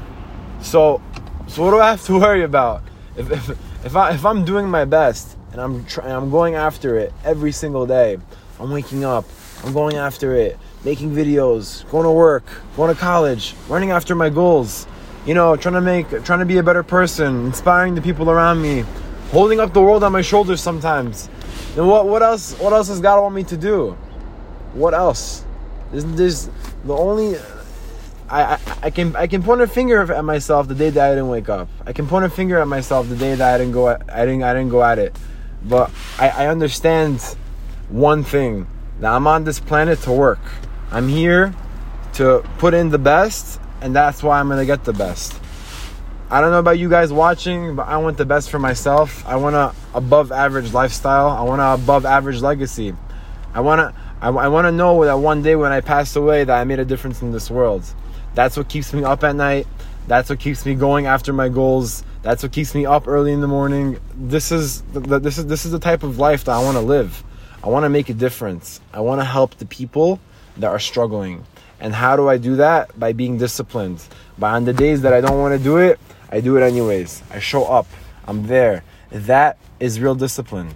So, 0.61 1.01
so 1.47 1.65
what 1.65 1.71
do 1.71 1.81
I 1.81 1.91
have 1.91 2.05
to 2.05 2.13
worry 2.21 2.43
about? 2.43 2.83
If 3.17 3.31
if 3.31 3.51
if, 3.85 3.97
I, 3.97 4.13
if 4.13 4.25
I'm 4.27 4.45
doing 4.45 4.69
my 4.69 4.85
best 4.85 5.37
and 5.53 5.61
I'm 5.61 5.85
trying, 5.87 6.13
I'm 6.13 6.31
going 6.31 6.57
after 6.57 6.99
it 6.99 7.13
every 7.25 7.53
single 7.53 7.87
day. 7.87 8.19
I'm 8.61 8.71
waking 8.71 9.05
up. 9.05 9.25
I'm 9.65 9.73
going 9.73 9.97
after 9.97 10.35
it, 10.35 10.59
making 10.85 11.11
videos, 11.11 11.88
going 11.91 12.05
to 12.05 12.11
work, 12.11 12.45
going 12.76 12.95
to 12.95 13.00
college, 13.00 13.55
running 13.69 13.91
after 13.91 14.14
my 14.14 14.29
goals. 14.29 14.87
You 15.26 15.33
know, 15.33 15.57
trying 15.57 15.75
to 15.75 15.81
make, 15.81 16.09
trying 16.25 16.41
to 16.41 16.45
be 16.45 16.59
a 16.59 16.62
better 16.62 16.83
person, 16.83 17.47
inspiring 17.47 17.95
the 17.95 18.03
people 18.03 18.31
around 18.31 18.61
me, 18.61 18.85
holding 19.31 19.59
up 19.59 19.73
the 19.73 19.81
world 19.81 20.05
on 20.05 20.12
my 20.12 20.21
shoulders 20.21 20.61
sometimes. 20.61 21.31
Then 21.75 21.87
what? 21.87 22.07
What 22.07 22.23
else? 22.23 22.53
What 22.59 22.73
else 22.73 22.88
does 22.88 23.00
God 23.00 23.23
want 23.23 23.35
me 23.35 23.43
to 23.45 23.57
do? 23.57 23.97
What 24.75 24.93
else? 24.93 25.45
There's, 25.91 26.05
this, 26.05 26.50
the 26.85 26.95
only. 26.95 27.38
I, 28.29 28.55
I, 28.55 28.59
I 28.83 28.91
can 28.91 29.17
I 29.17 29.26
can 29.26 29.43
point 29.43 29.62
a 29.62 29.67
finger 29.67 30.12
at 30.12 30.25
myself 30.25 30.69
the 30.69 30.75
day 30.75 30.91
that 30.91 31.11
I 31.11 31.14
didn't 31.14 31.29
wake 31.29 31.49
up. 31.49 31.69
I 31.87 31.93
can 31.93 32.07
point 32.07 32.26
a 32.26 32.31
finger 32.31 32.59
at 32.59 32.69
myself 32.69 33.09
the 33.09 33.17
day 33.17 33.35
that 33.35 33.55
I 33.55 33.59
didn't 33.59 33.73
go 33.73 33.88
at, 33.88 34.03
I 34.11 34.26
didn't 34.26 34.43
I 34.43 34.53
didn't 34.53 34.71
go 34.71 34.83
at 34.83 34.99
it. 34.99 35.17
But 35.64 35.91
I, 36.19 36.29
I 36.29 36.47
understand 36.49 37.23
one 37.88 38.25
thing 38.25 38.67
that 39.00 39.12
I'm 39.12 39.26
on 39.26 39.45
this 39.45 39.59
planet 39.59 40.00
to 40.00 40.12
work. 40.12 40.41
I'm 40.95 41.09
here 41.09 41.53
to 42.15 42.49
put 42.59 42.73
in 42.73 42.91
the 42.91 43.01
best, 43.01 43.61
and 43.81 43.97
that's 43.97 44.23
why 44.23 44.39
I'm 44.39 44.49
gonna 44.49 44.65
get 44.65 44.85
the 44.85 44.93
best. 44.93 45.35
I 46.31 46.41
don't 46.41 46.53
know 46.53 46.61
about 46.61 46.79
you 46.79 46.89
guys 46.89 47.13
watching, 47.13 47.75
but 47.75 47.89
I 47.89 47.97
want 47.97 48.17
the 48.17 48.25
best 48.25 48.49
for 48.49 48.61
myself. 48.61 49.27
I 49.27 49.35
want 49.35 49.57
a 49.57 49.75
above 49.93 50.31
average 50.31 50.73
lifestyle. 50.73 51.31
I 51.31 51.43
want 51.43 51.61
a 51.61 51.83
above 51.83 52.07
average 52.07 52.41
legacy. 52.43 52.95
I 53.53 53.61
want 53.61 53.81
to 53.81 54.01
I, 54.23 54.29
I 54.29 54.47
want 54.47 54.67
to 54.67 54.71
know 54.73 55.05
that 55.05 55.19
one 55.19 55.43
day 55.43 55.57
when 55.57 55.73
I 55.73 55.81
pass 55.81 56.15
away 56.15 56.45
that 56.45 56.57
I 56.57 56.63
made 56.63 56.79
a 56.79 56.85
difference 56.85 57.23
in 57.23 57.33
this 57.33 57.51
world. 57.51 57.85
That's 58.37 58.57
what 58.57 58.69
keeps 58.69 58.93
me 58.93 59.03
up 59.03 59.25
at 59.25 59.35
night. 59.35 59.67
That's 60.07 60.31
what 60.31 60.39
keeps 60.39 60.65
me 60.65 60.77
going 60.77 61.07
after 61.07 61.33
my 61.33 61.49
goals. 61.49 62.05
That's 62.23 62.45
what 62.45 62.53
keeps 62.53 62.73
me 62.73 62.87
up 62.87 63.09
early 63.09 63.33
in 63.33 63.41
the 63.41 63.49
morning. 63.49 63.99
This 64.15 64.53
is 64.53 64.83
the, 64.93 65.19
this 65.19 65.39
is 65.39 65.47
this 65.47 65.65
is 65.65 65.73
the 65.73 65.81
type 65.81 66.05
of 66.05 66.21
life 66.21 66.45
that 66.45 66.53
I 66.53 66.63
want 66.63 66.77
to 66.77 66.83
live. 66.83 67.25
I 67.65 67.69
want 67.69 67.83
to 67.83 67.89
make 67.89 68.11
a 68.11 68.15
difference. 68.15 68.81
I 68.93 69.01
want 69.01 69.21
to 69.21 69.25
help 69.25 69.57
the 69.57 69.67
people 69.67 70.21
that 70.56 70.68
are 70.68 70.78
struggling. 70.78 71.44
And 71.80 71.94
how 71.94 72.16
do 72.16 72.28
I 72.28 72.38
do 72.38 72.56
that? 72.56 72.99
By 72.99 73.12
being 73.12 73.38
disciplined. 73.38 74.02
By 74.38 74.52
on 74.52 74.64
the 74.64 74.73
days 74.73 75.02
that 75.02 75.12
I 75.12 75.20
don't 75.20 75.38
want 75.38 75.56
to 75.56 75.62
do 75.62 75.78
it, 75.78 75.99
I 76.30 76.40
do 76.40 76.56
it 76.56 76.62
anyways. 76.62 77.23
I 77.30 77.38
show 77.38 77.64
up. 77.64 77.87
I'm 78.26 78.46
there. 78.46 78.84
That 79.11 79.58
is 79.80 80.00
real 80.00 80.14
discipline. 80.14 80.75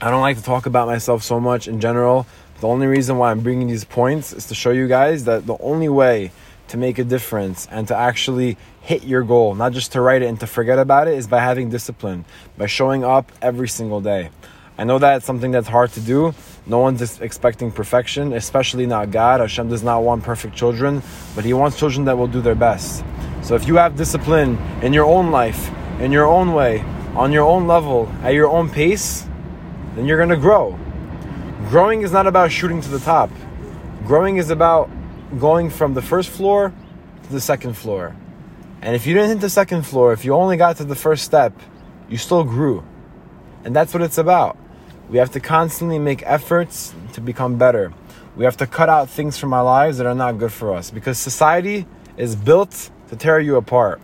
I 0.00 0.10
don't 0.10 0.20
like 0.20 0.36
to 0.36 0.42
talk 0.42 0.66
about 0.66 0.86
myself 0.86 1.22
so 1.22 1.40
much 1.40 1.68
in 1.68 1.80
general. 1.80 2.26
The 2.60 2.68
only 2.68 2.86
reason 2.86 3.18
why 3.18 3.30
I'm 3.30 3.40
bringing 3.40 3.68
these 3.68 3.84
points 3.84 4.32
is 4.32 4.46
to 4.46 4.54
show 4.54 4.70
you 4.70 4.88
guys 4.88 5.24
that 5.24 5.46
the 5.46 5.56
only 5.58 5.88
way 5.88 6.32
to 6.68 6.76
make 6.76 6.98
a 6.98 7.04
difference 7.04 7.66
and 7.70 7.88
to 7.88 7.96
actually 7.96 8.56
hit 8.80 9.04
your 9.04 9.22
goal, 9.22 9.54
not 9.54 9.72
just 9.72 9.92
to 9.92 10.00
write 10.00 10.22
it 10.22 10.26
and 10.26 10.38
to 10.40 10.46
forget 10.46 10.78
about 10.78 11.08
it, 11.08 11.14
is 11.14 11.26
by 11.26 11.40
having 11.40 11.70
discipline, 11.70 12.24
by 12.56 12.66
showing 12.66 13.04
up 13.04 13.32
every 13.40 13.68
single 13.68 14.00
day. 14.00 14.30
I 14.76 14.84
know 14.84 14.98
that's 14.98 15.24
something 15.24 15.50
that's 15.50 15.68
hard 15.68 15.90
to 15.92 16.00
do. 16.00 16.34
No 16.68 16.80
one's 16.80 17.20
expecting 17.22 17.72
perfection, 17.72 18.34
especially 18.34 18.84
not 18.84 19.10
God. 19.10 19.40
Hashem 19.40 19.70
does 19.70 19.82
not 19.82 20.02
want 20.02 20.22
perfect 20.22 20.54
children, 20.54 21.02
but 21.34 21.46
He 21.46 21.54
wants 21.54 21.78
children 21.78 22.04
that 22.04 22.18
will 22.18 22.26
do 22.26 22.42
their 22.42 22.54
best. 22.54 23.02
So 23.42 23.54
if 23.54 23.66
you 23.66 23.76
have 23.76 23.96
discipline 23.96 24.58
in 24.82 24.92
your 24.92 25.06
own 25.06 25.30
life, 25.30 25.70
in 25.98 26.12
your 26.12 26.26
own 26.26 26.52
way, 26.52 26.80
on 27.16 27.32
your 27.32 27.46
own 27.46 27.66
level, 27.66 28.06
at 28.22 28.34
your 28.34 28.48
own 28.48 28.68
pace, 28.68 29.26
then 29.94 30.04
you're 30.04 30.18
going 30.18 30.28
to 30.28 30.36
grow. 30.36 30.78
Growing 31.70 32.02
is 32.02 32.12
not 32.12 32.26
about 32.26 32.52
shooting 32.52 32.82
to 32.82 32.88
the 32.90 33.00
top. 33.00 33.30
Growing 34.06 34.36
is 34.36 34.50
about 34.50 34.90
going 35.38 35.70
from 35.70 35.94
the 35.94 36.02
first 36.02 36.28
floor 36.28 36.74
to 37.22 37.32
the 37.32 37.40
second 37.40 37.78
floor. 37.78 38.14
And 38.82 38.94
if 38.94 39.06
you 39.06 39.14
didn't 39.14 39.30
hit 39.30 39.40
the 39.40 39.50
second 39.50 39.86
floor, 39.86 40.12
if 40.12 40.22
you 40.22 40.34
only 40.34 40.58
got 40.58 40.76
to 40.76 40.84
the 40.84 40.94
first 40.94 41.24
step, 41.24 41.52
you 42.10 42.18
still 42.18 42.44
grew. 42.44 42.84
And 43.64 43.74
that's 43.74 43.94
what 43.94 44.02
it's 44.02 44.18
about. 44.18 44.58
We 45.08 45.16
have 45.18 45.30
to 45.32 45.40
constantly 45.40 45.98
make 45.98 46.22
efforts 46.26 46.94
to 47.14 47.20
become 47.22 47.56
better. 47.56 47.92
We 48.36 48.44
have 48.44 48.58
to 48.58 48.66
cut 48.66 48.90
out 48.90 49.08
things 49.08 49.38
from 49.38 49.54
our 49.54 49.64
lives 49.64 49.98
that 49.98 50.06
are 50.06 50.14
not 50.14 50.38
good 50.38 50.52
for 50.52 50.74
us 50.74 50.90
because 50.90 51.18
society 51.18 51.86
is 52.18 52.36
built 52.36 52.90
to 53.08 53.16
tear 53.16 53.40
you 53.40 53.56
apart. 53.56 54.00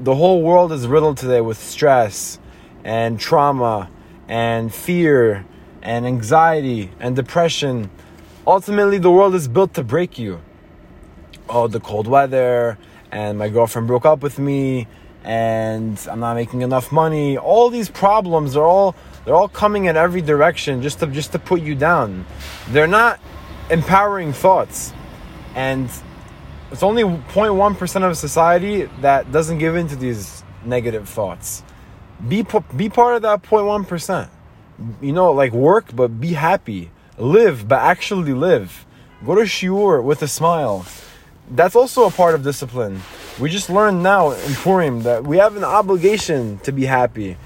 The 0.00 0.14
whole 0.14 0.40
world 0.42 0.72
is 0.72 0.86
riddled 0.86 1.18
today 1.18 1.40
with 1.40 1.58
stress 1.58 2.38
and 2.84 3.18
trauma 3.18 3.90
and 4.28 4.72
fear 4.72 5.44
and 5.82 6.06
anxiety 6.06 6.92
and 7.00 7.16
depression. 7.16 7.90
Ultimately, 8.46 8.98
the 8.98 9.10
world 9.10 9.34
is 9.34 9.48
built 9.48 9.74
to 9.74 9.82
break 9.82 10.18
you. 10.18 10.40
Oh, 11.48 11.66
the 11.66 11.80
cold 11.80 12.06
weather, 12.06 12.78
and 13.10 13.36
my 13.36 13.48
girlfriend 13.48 13.88
broke 13.88 14.06
up 14.06 14.22
with 14.22 14.38
me, 14.38 14.86
and 15.24 15.98
I'm 16.10 16.20
not 16.20 16.34
making 16.34 16.62
enough 16.62 16.92
money. 16.92 17.36
All 17.36 17.70
these 17.70 17.88
problems 17.90 18.56
are 18.56 18.64
all 18.64 18.96
they're 19.24 19.34
all 19.34 19.48
coming 19.48 19.84
in 19.84 19.96
every 19.96 20.22
direction 20.22 20.82
just 20.82 21.00
to 21.00 21.06
just 21.06 21.32
to 21.32 21.38
put 21.38 21.60
you 21.60 21.74
down. 21.74 22.26
They're 22.68 22.86
not 22.86 23.20
empowering 23.70 24.32
thoughts. 24.32 24.92
And 25.54 25.90
it's 26.70 26.82
only 26.82 27.02
0.1% 27.02 28.02
of 28.02 28.16
society 28.16 28.88
that 29.00 29.32
doesn't 29.32 29.58
give 29.58 29.76
in 29.76 29.88
to 29.88 29.96
these 29.96 30.44
negative 30.64 31.08
thoughts. 31.08 31.62
Be, 32.28 32.44
be 32.76 32.88
part 32.88 33.16
of 33.16 33.22
that 33.22 33.42
0.1%. 33.42 34.28
You 35.00 35.12
know, 35.12 35.32
like 35.32 35.52
work, 35.52 35.94
but 35.94 36.20
be 36.20 36.34
happy. 36.34 36.90
Live, 37.18 37.68
but 37.68 37.80
actually 37.80 38.32
live. 38.32 38.86
Go 39.24 39.34
to 39.34 39.42
shiur 39.42 40.02
with 40.02 40.22
a 40.22 40.28
smile. 40.28 40.86
That's 41.50 41.76
also 41.76 42.06
a 42.06 42.10
part 42.10 42.34
of 42.34 42.42
discipline. 42.42 43.00
We 43.38 43.48
just 43.48 43.70
learned 43.70 44.02
now 44.02 44.30
in 44.30 44.54
Purim 44.54 45.02
that 45.02 45.24
we 45.24 45.38
have 45.38 45.56
an 45.56 45.64
obligation 45.64 46.58
to 46.60 46.72
be 46.72 46.84
happy. 46.84 47.36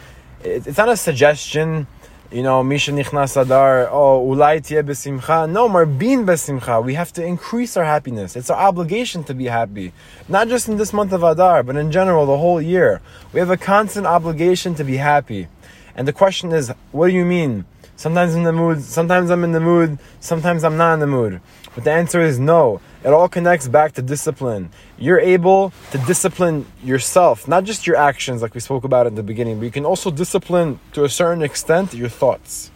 It's 0.43 0.79
not 0.79 0.89
a 0.89 0.97
suggestion 0.97 1.87
you 2.35 2.43
know, 2.43 2.65
Misha 2.65 2.91
Nichnas 2.91 3.41
Adar, 3.41 3.89
oh, 3.93 4.27
Ulai 4.27 4.61
Besimcha. 4.61 5.49
No, 5.49 5.69
Marbin 5.69 6.25
Besimcha. 6.25 6.85
We 6.85 6.95
have 6.95 7.13
to 7.13 7.25
increase 7.25 7.77
our 7.77 7.85
happiness. 7.85 8.35
It's 8.35 8.51
our 8.51 8.59
obligation 8.59 9.23
to 9.25 9.35
be 9.35 9.45
happy. 9.45 9.93
Not 10.29 10.49
just 10.49 10.69
in 10.69 10.77
this 10.77 10.93
month 10.93 11.13
of 11.13 11.23
Adar, 11.23 11.63
but 11.63 11.77
in 11.77 11.93
general, 11.93 12.27
the 12.27 12.37
whole 12.37 12.61
year. 12.61 13.01
We 13.33 13.39
have 13.39 13.51
a 13.51 13.57
constant 13.57 14.09
obligation 14.09 14.75
to 14.75 14.83
be 14.83 14.97
happy. 14.97 15.47
And 15.95 16.09
the 16.09 16.13
question 16.13 16.51
is, 16.51 16.73
what 16.91 17.07
do 17.07 17.15
you 17.15 17.25
mean? 17.25 17.67
Sometimes 17.95 18.33
I'm 18.33 18.39
in 18.39 18.45
the 18.45 18.53
mood, 18.53 18.83
sometimes 18.83 19.31
I'm 19.31 19.45
in 19.45 19.53
the 19.53 19.61
mood, 19.61 20.01
sometimes 20.19 20.65
I'm 20.65 20.77
not 20.77 20.95
in 20.95 21.01
the 21.01 21.07
mood. 21.07 21.41
But 21.77 21.85
the 21.85 21.93
answer 21.93 22.21
is 22.21 22.41
no. 22.41 22.81
It 23.05 23.13
all 23.13 23.29
connects 23.29 23.69
back 23.69 23.93
to 23.93 24.03
discipline. 24.03 24.71
You're 24.99 25.21
able 25.21 25.75
to 25.91 25.99
discipline 25.99 26.65
yourself, 26.83 27.47
not 27.47 27.65
just 27.65 27.87
your 27.87 27.97
actions, 27.97 28.41
like 28.41 28.55
we 28.55 28.61
spoke 28.61 28.85
about 28.85 29.07
in 29.07 29.15
the 29.15 29.23
beginning, 29.23 29.59
but 29.59 29.67
you 29.67 29.71
can 29.71 29.85
also 29.85 30.11
discipline 30.11 30.81
to 30.95 31.05
a 31.05 31.09
certain 31.11 31.43
extent 31.43 31.93
your 31.93 32.09
thoughts. 32.09 32.71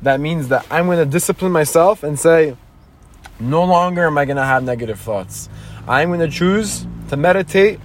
That 0.00 0.20
means 0.20 0.48
that 0.48 0.66
I'm 0.70 0.86
going 0.86 0.98
to 0.98 1.04
discipline 1.04 1.52
myself 1.52 2.02
and 2.02 2.18
say, 2.18 2.56
no 3.38 3.62
longer 3.64 4.06
am 4.06 4.16
I 4.16 4.24
going 4.24 4.38
to 4.38 4.44
have 4.44 4.64
negative 4.64 4.98
thoughts. 4.98 5.50
I'm 5.86 6.08
going 6.08 6.20
to 6.20 6.28
choose 6.28 6.86
to 7.10 7.16
meditate 7.18 7.78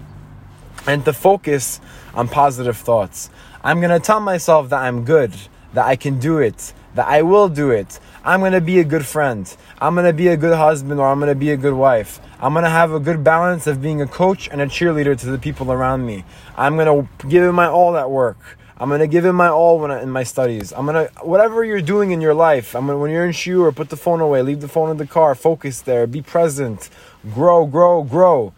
and 0.87 1.03
to 1.03 1.11
focus 1.11 1.81
on 2.13 2.29
positive 2.29 2.77
thoughts. 2.77 3.29
I'm 3.61 3.81
going 3.81 3.91
to 3.91 3.99
tell 3.99 4.21
myself 4.21 4.69
that 4.69 4.79
I'm 4.79 5.03
good, 5.03 5.33
that 5.73 5.85
I 5.85 5.97
can 5.97 6.17
do 6.17 6.37
it, 6.37 6.73
that 6.97 7.07
I 7.07 7.21
will 7.21 7.47
do 7.47 7.69
it. 7.69 7.99
I'm 8.25 8.41
gonna 8.41 8.59
be 8.59 8.79
a 8.79 8.83
good 8.83 9.05
friend. 9.05 9.55
I'm 9.79 9.93
gonna 9.93 10.13
be 10.13 10.27
a 10.29 10.37
good 10.37 10.57
husband 10.57 10.99
or 10.99 11.07
I'm 11.07 11.19
gonna 11.19 11.35
be 11.35 11.51
a 11.51 11.57
good 11.57 11.75
wife. 11.75 12.19
I'm 12.41 12.53
gonna 12.55 12.69
have 12.69 12.91
a 12.91 12.99
good 12.99 13.23
balance 13.23 13.67
of 13.67 13.81
being 13.81 14.01
a 14.01 14.07
coach 14.07 14.49
and 14.51 14.61
a 14.61 14.65
cheerleader 14.65 15.17
to 15.19 15.27
the 15.27 15.37
people 15.37 15.71
around 15.71 16.05
me. 16.05 16.25
I'm 16.57 16.75
gonna 16.75 17.07
give 17.29 17.43
it 17.43 17.51
my 17.51 17.67
all 17.67 17.95
at 17.95 18.09
work. 18.09 18.57
I'm 18.79 18.89
gonna 18.89 19.07
give 19.07 19.25
it 19.25 19.33
my 19.33 19.47
all 19.47 19.79
when 19.79 19.91
I, 19.91 20.01
in 20.01 20.09
my 20.09 20.23
studies. 20.23 20.73
I'm 20.73 20.87
gonna 20.87 21.09
whatever 21.21 21.63
you're 21.63 21.81
doing 21.81 22.09
in 22.11 22.19
your 22.19 22.33
life. 22.33 22.75
I'm 22.75 22.87
gonna 22.87 22.97
when 22.97 23.11
you're 23.11 23.25
in 23.25 23.31
shiur, 23.31 23.73
put 23.75 23.89
the 23.89 23.97
phone 23.97 24.19
away, 24.19 24.41
leave 24.41 24.61
the 24.61 24.67
phone 24.67 24.89
in 24.89 24.97
the 24.97 25.07
car, 25.07 25.35
focus 25.35 25.81
there, 25.81 26.07
be 26.07 26.23
present, 26.23 26.89
grow, 27.31 27.67
grow, 27.67 28.01
grow, 28.03 28.53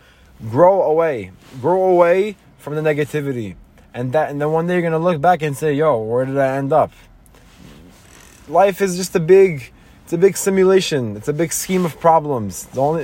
grow 0.50 0.82
away, 0.82 1.32
grow 1.60 1.84
away 1.84 2.38
from 2.58 2.76
the 2.76 2.82
negativity, 2.82 3.56
and 3.94 4.14
that 4.14 4.30
and 4.30 4.40
then 4.40 4.52
one 4.52 4.66
day 4.66 4.76
you're 4.76 4.82
gonna 4.82 4.98
look 4.98 5.20
back 5.20 5.42
and 5.42 5.58
say, 5.58 5.74
"Yo, 5.74 5.98
where 5.98 6.26
did 6.26 6.38
I 6.38 6.56
end 6.56 6.72
up?" 6.72 6.92
Life 8.50 8.82
is 8.82 8.98
just 8.98 9.16
a 9.16 9.20
big, 9.20 9.72
it's 10.04 10.14
a 10.14 10.18
big 10.18 10.36
simulation. 10.36 11.16
It's 11.16 11.28
a 11.28 11.34
big 11.34 11.54
scheme 11.54 11.86
of 11.86 12.00
problems. 12.00 12.66
The 12.66 12.82
only 12.82 13.04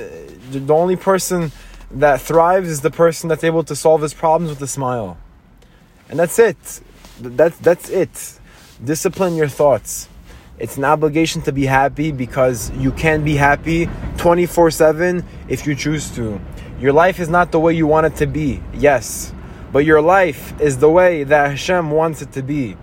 the 0.50 0.74
only 0.74 0.96
person 0.96 1.52
that 1.90 2.20
thrives 2.20 2.68
is 2.68 2.80
the 2.82 2.90
person 2.90 3.28
that's 3.28 3.44
able 3.44 3.64
to 3.64 3.76
solve 3.76 4.02
his 4.02 4.12
problems 4.12 4.50
with 4.50 4.60
a 4.60 4.66
smile, 4.66 5.16
and 6.10 6.18
that's 6.18 6.38
it 6.38 6.82
that's 7.20 7.58
that's 7.58 7.90
it. 7.90 8.38
Discipline 8.82 9.36
your 9.36 9.48
thoughts. 9.48 10.08
It's 10.58 10.76
an 10.76 10.84
obligation 10.84 11.42
to 11.42 11.52
be 11.52 11.66
happy 11.66 12.12
because 12.12 12.70
you 12.72 12.90
can 12.92 13.24
be 13.24 13.36
happy 13.36 13.88
24 14.16 14.70
7 14.70 15.24
if 15.48 15.66
you 15.66 15.74
choose 15.74 16.10
to. 16.16 16.40
Your 16.80 16.92
life 16.92 17.20
is 17.20 17.28
not 17.28 17.52
the 17.52 17.60
way 17.60 17.74
you 17.74 17.86
want 17.86 18.06
it 18.06 18.16
to 18.16 18.26
be, 18.26 18.62
yes, 18.74 19.32
but 19.72 19.84
your 19.84 20.00
life 20.00 20.58
is 20.60 20.78
the 20.78 20.90
way 20.90 21.24
that 21.24 21.50
Hashem 21.50 21.90
wants 21.90 22.22
it 22.22 22.32
to 22.32 22.42
be. 22.42 22.76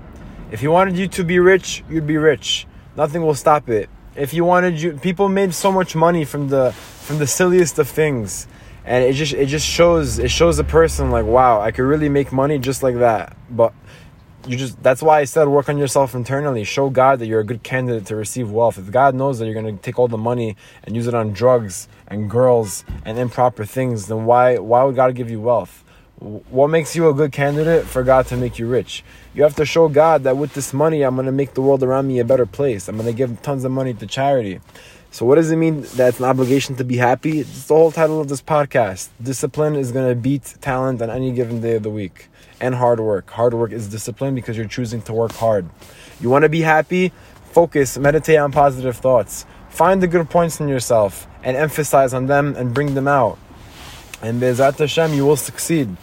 If 0.53 0.61
He 0.61 0.67
wanted 0.67 0.95
you 0.95 1.07
to 1.07 1.23
be 1.23 1.39
rich, 1.39 1.83
you'd 1.89 2.05
be 2.05 2.17
rich. 2.17 2.67
Nothing 2.95 3.23
will 3.23 3.33
stop 3.33 3.69
it. 3.69 3.89
If 4.15 4.35
you 4.35 4.45
wanted 4.45 4.79
you, 4.79 4.93
people 4.93 5.27
made 5.27 5.51
so 5.55 5.71
much 5.71 5.95
money 5.95 6.25
from 6.25 6.49
the 6.49 6.73
from 6.73 7.17
the 7.17 7.25
silliest 7.25 7.79
of 7.79 7.89
things, 7.89 8.47
and 8.85 9.03
it 9.03 9.13
just 9.13 9.33
it 9.33 9.47
just 9.47 9.65
shows 9.65 10.19
it 10.19 10.29
shows 10.29 10.59
a 10.59 10.63
person 10.63 11.09
like 11.09 11.25
wow, 11.25 11.59
I 11.59 11.71
could 11.71 11.85
really 11.85 12.07
make 12.07 12.31
money 12.31 12.59
just 12.59 12.83
like 12.83 12.97
that. 12.99 13.35
But 13.49 13.73
you 14.47 14.55
just 14.55 14.81
that's 14.83 15.01
why 15.01 15.21
I 15.21 15.23
said 15.23 15.47
work 15.47 15.69
on 15.69 15.79
yourself 15.79 16.13
internally. 16.13 16.63
Show 16.65 16.91
God 16.91 17.17
that 17.17 17.25
you're 17.25 17.39
a 17.39 17.43
good 17.43 17.63
candidate 17.63 18.05
to 18.05 18.15
receive 18.15 18.51
wealth. 18.51 18.77
If 18.77 18.91
God 18.91 19.15
knows 19.15 19.39
that 19.39 19.45
you're 19.45 19.55
gonna 19.55 19.77
take 19.77 19.97
all 19.97 20.07
the 20.07 20.19
money 20.19 20.55
and 20.83 20.95
use 20.95 21.07
it 21.07 21.15
on 21.15 21.33
drugs 21.33 21.87
and 22.05 22.29
girls 22.29 22.85
and 23.05 23.17
improper 23.17 23.65
things, 23.65 24.05
then 24.05 24.25
why 24.25 24.59
why 24.59 24.83
would 24.83 24.95
God 24.95 25.15
give 25.15 25.31
you 25.31 25.41
wealth? 25.41 25.83
What 26.19 26.67
makes 26.67 26.95
you 26.95 27.09
a 27.09 27.13
good 27.13 27.31
candidate 27.31 27.85
for 27.85 28.03
God 28.03 28.27
to 28.27 28.37
make 28.37 28.59
you 28.59 28.67
rich? 28.67 29.03
You 29.35 29.41
have 29.41 29.55
to 29.55 29.65
show 29.65 29.87
God 29.87 30.23
that 30.23 30.37
with 30.37 30.53
this 30.53 30.73
money, 30.73 31.01
I'm 31.01 31.15
gonna 31.15 31.31
make 31.31 31.55
the 31.55 31.61
world 31.61 31.81
around 31.81 32.07
me 32.07 32.19
a 32.19 32.25
better 32.25 32.45
place. 32.45 32.87
I'm 32.87 32.97
gonna 32.97 33.13
give 33.13 33.41
tons 33.41 33.63
of 33.63 33.71
money 33.71 33.95
to 33.95 34.05
charity. 34.05 34.59
So 35.09 35.25
what 35.25 35.35
does 35.35 35.49
it 35.49 35.55
mean 35.55 35.81
that 35.95 36.09
it's 36.09 36.19
an 36.19 36.25
obligation 36.25 36.75
to 36.75 36.83
be 36.83 36.97
happy? 36.97 37.39
It's 37.39 37.65
the 37.65 37.73
whole 37.73 37.91
title 37.91 38.21
of 38.21 38.27
this 38.27 38.43
podcast. 38.43 39.09
Discipline 39.21 39.75
is 39.75 39.91
gonna 39.91 40.13
beat 40.13 40.55
talent 40.61 41.01
on 41.01 41.09
any 41.09 41.31
given 41.31 41.61
day 41.61 41.75
of 41.77 41.83
the 41.83 41.89
week 41.89 42.29
and 42.61 42.75
hard 42.75 42.99
work. 42.99 43.31
Hard 43.31 43.55
work 43.55 43.71
is 43.71 43.87
discipline 43.87 44.35
because 44.35 44.55
you're 44.55 44.67
choosing 44.67 45.01
to 45.03 45.13
work 45.13 45.33
hard. 45.33 45.67
You 46.21 46.29
want 46.29 46.43
to 46.43 46.49
be 46.49 46.61
happy? 46.61 47.11
Focus, 47.51 47.97
meditate 47.97 48.37
on 48.37 48.51
positive 48.51 48.97
thoughts. 48.97 49.47
Find 49.69 50.01
the 50.01 50.07
good 50.07 50.29
points 50.29 50.59
in 50.59 50.67
yourself 50.67 51.27
and 51.43 51.57
emphasize 51.57 52.13
on 52.13 52.27
them 52.27 52.55
and 52.55 52.73
bring 52.73 52.93
them 52.93 53.07
out. 53.07 53.39
And 54.21 54.39
Be'ezrat 54.39 54.77
Hashem, 54.77 55.13
you 55.13 55.25
will 55.25 55.35
succeed. 55.35 55.97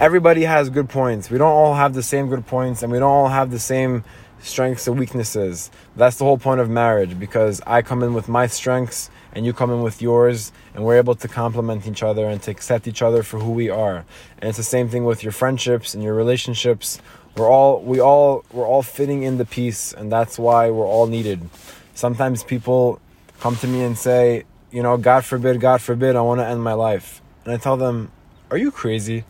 Everybody 0.00 0.42
has 0.42 0.70
good 0.70 0.88
points. 0.88 1.28
We 1.28 1.38
don't 1.38 1.50
all 1.50 1.74
have 1.74 1.92
the 1.92 2.04
same 2.04 2.28
good 2.28 2.46
points 2.46 2.84
and 2.84 2.92
we 2.92 3.00
don't 3.00 3.10
all 3.10 3.30
have 3.30 3.50
the 3.50 3.58
same 3.58 4.04
strengths 4.40 4.86
and 4.86 4.96
weaknesses. 4.96 5.72
That's 5.96 6.18
the 6.18 6.24
whole 6.24 6.38
point 6.38 6.60
of 6.60 6.70
marriage 6.70 7.18
because 7.18 7.60
I 7.66 7.82
come 7.82 8.04
in 8.04 8.14
with 8.14 8.28
my 8.28 8.46
strengths 8.46 9.10
and 9.32 9.44
you 9.44 9.52
come 9.52 9.72
in 9.72 9.82
with 9.82 10.00
yours 10.00 10.52
and 10.72 10.84
we're 10.84 10.98
able 10.98 11.16
to 11.16 11.26
complement 11.26 11.84
each 11.88 12.04
other 12.04 12.28
and 12.28 12.40
to 12.42 12.50
accept 12.52 12.86
each 12.86 13.02
other 13.02 13.24
for 13.24 13.40
who 13.40 13.50
we 13.50 13.70
are. 13.70 14.04
And 14.38 14.48
it's 14.48 14.56
the 14.56 14.62
same 14.62 14.88
thing 14.88 15.04
with 15.04 15.24
your 15.24 15.32
friendships 15.32 15.94
and 15.94 16.04
your 16.04 16.14
relationships. 16.14 17.00
We're 17.36 17.50
all 17.50 17.82
we 17.82 17.98
all 17.98 18.44
we're 18.52 18.68
all 18.68 18.82
fitting 18.84 19.24
in 19.24 19.38
the 19.38 19.44
piece 19.44 19.92
and 19.92 20.12
that's 20.12 20.38
why 20.38 20.70
we're 20.70 20.86
all 20.86 21.08
needed. 21.08 21.50
Sometimes 21.96 22.44
people 22.44 23.00
come 23.40 23.56
to 23.56 23.66
me 23.66 23.82
and 23.82 23.98
say, 23.98 24.44
you 24.70 24.84
know, 24.84 24.96
God 24.96 25.24
forbid, 25.24 25.58
God 25.58 25.80
forbid, 25.80 26.14
I 26.14 26.20
want 26.20 26.40
to 26.40 26.46
end 26.46 26.62
my 26.62 26.74
life. 26.74 27.20
And 27.44 27.52
I 27.52 27.56
tell 27.56 27.76
them, 27.76 28.12
are 28.52 28.56
you 28.56 28.70
crazy? 28.70 29.24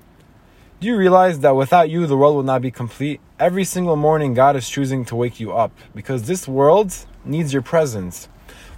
Do 0.80 0.86
you 0.86 0.96
realize 0.96 1.40
that 1.40 1.56
without 1.56 1.90
you, 1.90 2.06
the 2.06 2.16
world 2.16 2.36
will 2.36 2.44
not 2.44 2.62
be 2.62 2.70
complete? 2.70 3.20
Every 3.40 3.64
single 3.64 3.96
morning, 3.96 4.32
God 4.32 4.54
is 4.54 4.68
choosing 4.68 5.04
to 5.06 5.16
wake 5.16 5.40
you 5.40 5.52
up 5.52 5.72
because 5.92 6.22
this 6.22 6.46
world 6.46 6.94
needs 7.24 7.52
your 7.52 7.62
presence. 7.62 8.28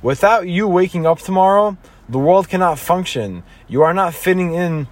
Without 0.00 0.48
you 0.48 0.66
waking 0.66 1.04
up 1.04 1.18
tomorrow, 1.18 1.76
the 2.08 2.18
world 2.18 2.48
cannot 2.48 2.78
function. 2.78 3.42
You 3.68 3.82
are 3.82 3.92
not 3.92 4.14
fitting 4.14 4.54
in 4.54 4.88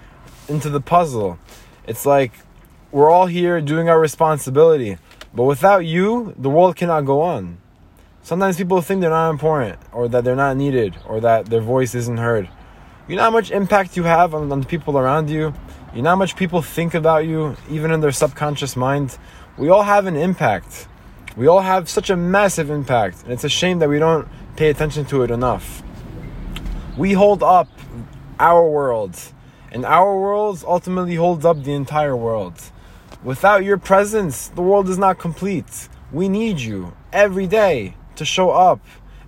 into 0.49 0.69
the 0.69 0.83
puzzle. 0.83 1.39
It's 1.87 2.05
like 2.05 2.33
we're 2.93 3.11
all 3.11 3.25
here 3.25 3.63
doing 3.63 3.89
our 3.89 3.99
responsibility, 3.99 4.99
but 5.33 5.45
without 5.45 5.87
you, 5.87 6.35
the 6.37 6.51
world 6.51 6.77
cannot 6.77 7.07
go 7.07 7.23
on. 7.23 7.57
Sometimes 8.21 8.59
people 8.59 8.83
think 8.83 9.01
they're 9.01 9.09
not 9.09 9.31
important, 9.31 9.79
or 9.93 10.09
that 10.09 10.25
they're 10.25 10.37
not 10.37 10.59
needed, 10.59 10.95
or 11.07 11.21
that 11.23 11.47
their 11.47 11.63
voice 11.63 11.95
isn't 11.95 12.19
heard. 12.19 12.51
You 13.09 13.17
know 13.17 13.23
how 13.23 13.31
much 13.31 13.51
impact 13.51 13.97
you 13.97 14.03
have 14.03 14.35
on, 14.35 14.53
on 14.53 14.61
the 14.61 14.67
people 14.67 14.99
around 14.99 15.31
you? 15.31 15.55
You 15.99 16.03
know 16.03 16.11
how 16.11 16.17
much 16.17 16.37
people 16.37 16.63
think 16.63 16.95
about 16.95 17.27
you, 17.27 17.57
even 17.69 17.91
in 17.91 17.99
their 17.99 18.13
subconscious 18.13 18.77
mind? 18.77 19.19
We 19.57 19.69
all 19.69 19.83
have 19.83 20.07
an 20.07 20.15
impact. 20.15 20.87
We 21.37 21.49
all 21.49 21.59
have 21.59 21.89
such 21.89 22.09
a 22.09 22.15
massive 22.15 22.71
impact, 22.71 23.25
and 23.25 23.33
it's 23.33 23.43
a 23.43 23.49
shame 23.49 23.81
that 23.81 23.89
we 23.89 23.99
don't 23.99 24.29
pay 24.55 24.71
attention 24.71 25.07
to 25.07 25.25
it 25.25 25.33
enough. 25.33 25.83
We 26.97 27.15
hold 27.15 27.43
up 27.43 27.67
our 28.39 28.65
world, 28.71 29.21
and 29.73 29.85
our 29.85 30.17
world 30.17 30.63
ultimately 30.65 31.17
holds 31.17 31.45
up 31.45 31.65
the 31.65 31.73
entire 31.73 32.15
world. 32.15 32.63
Without 33.25 33.65
your 33.65 33.77
presence, 33.77 34.47
the 34.47 34.63
world 34.63 34.89
is 34.89 34.99
not 34.99 35.19
complete. 35.19 35.89
We 36.13 36.29
need 36.29 36.61
you 36.61 36.95
every 37.13 37.49
day 37.49 37.97
to 38.15 38.25
show 38.25 38.51
up 38.51 38.79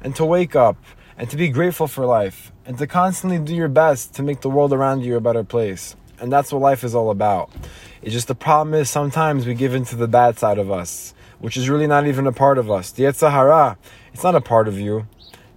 and 0.02 0.14
to 0.14 0.24
wake 0.24 0.54
up 0.54 0.76
and 1.18 1.28
to 1.30 1.37
be 1.37 1.48
grateful 1.48 1.88
for 1.88 2.06
life 2.06 2.52
and 2.64 2.78
to 2.78 2.87
constantly 2.87 3.40
do 3.40 3.56
your 3.56 3.66
best 3.66 4.14
to 4.14 4.22
make 4.22 4.42
the 4.42 4.50
world 4.50 4.72
around 4.72 5.00
you 5.04 5.16
a 5.16 5.20
better 5.20 5.42
place. 5.42 5.96
And 6.20 6.30
that's 6.33 6.52
what 6.52 6.61
life 6.61 6.85
is 6.85 6.94
all 6.94 7.11
about. 7.11 7.50
It's 8.02 8.12
just 8.12 8.28
the 8.28 8.35
problem 8.35 8.74
is 8.74 8.90
sometimes 8.90 9.46
we 9.46 9.54
give 9.54 9.74
into 9.74 9.96
the 9.96 10.09
bad 10.09 10.38
side 10.38 10.59
of 10.59 10.70
us, 10.70 11.14
which 11.38 11.56
is 11.56 11.68
really 11.68 11.87
not 11.87 12.06
even 12.06 12.26
a 12.26 12.33
part 12.33 12.59
of 12.59 12.70
us. 12.70 12.90
The 12.90 13.04
Yetzer 13.04 13.30
Hara, 13.30 13.78
it's 14.12 14.22
not 14.22 14.35
a 14.35 14.40
part 14.40 14.68
of 14.68 14.78
you 14.78 15.06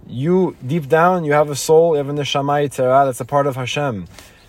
you 0.06 0.56
deep 0.64 0.88
down 0.88 1.24
you 1.24 1.32
have 1.32 1.50
a 1.50 1.56
soul, 1.56 1.92
you 1.92 1.98
have 1.98 2.08
a 2.08 2.12
neshama 2.12 2.68
yitzhara 2.68 3.06
that's 3.06 3.20
a 3.20 3.24
part 3.24 3.46
of 3.46 3.56
Hashem. 3.56 4.06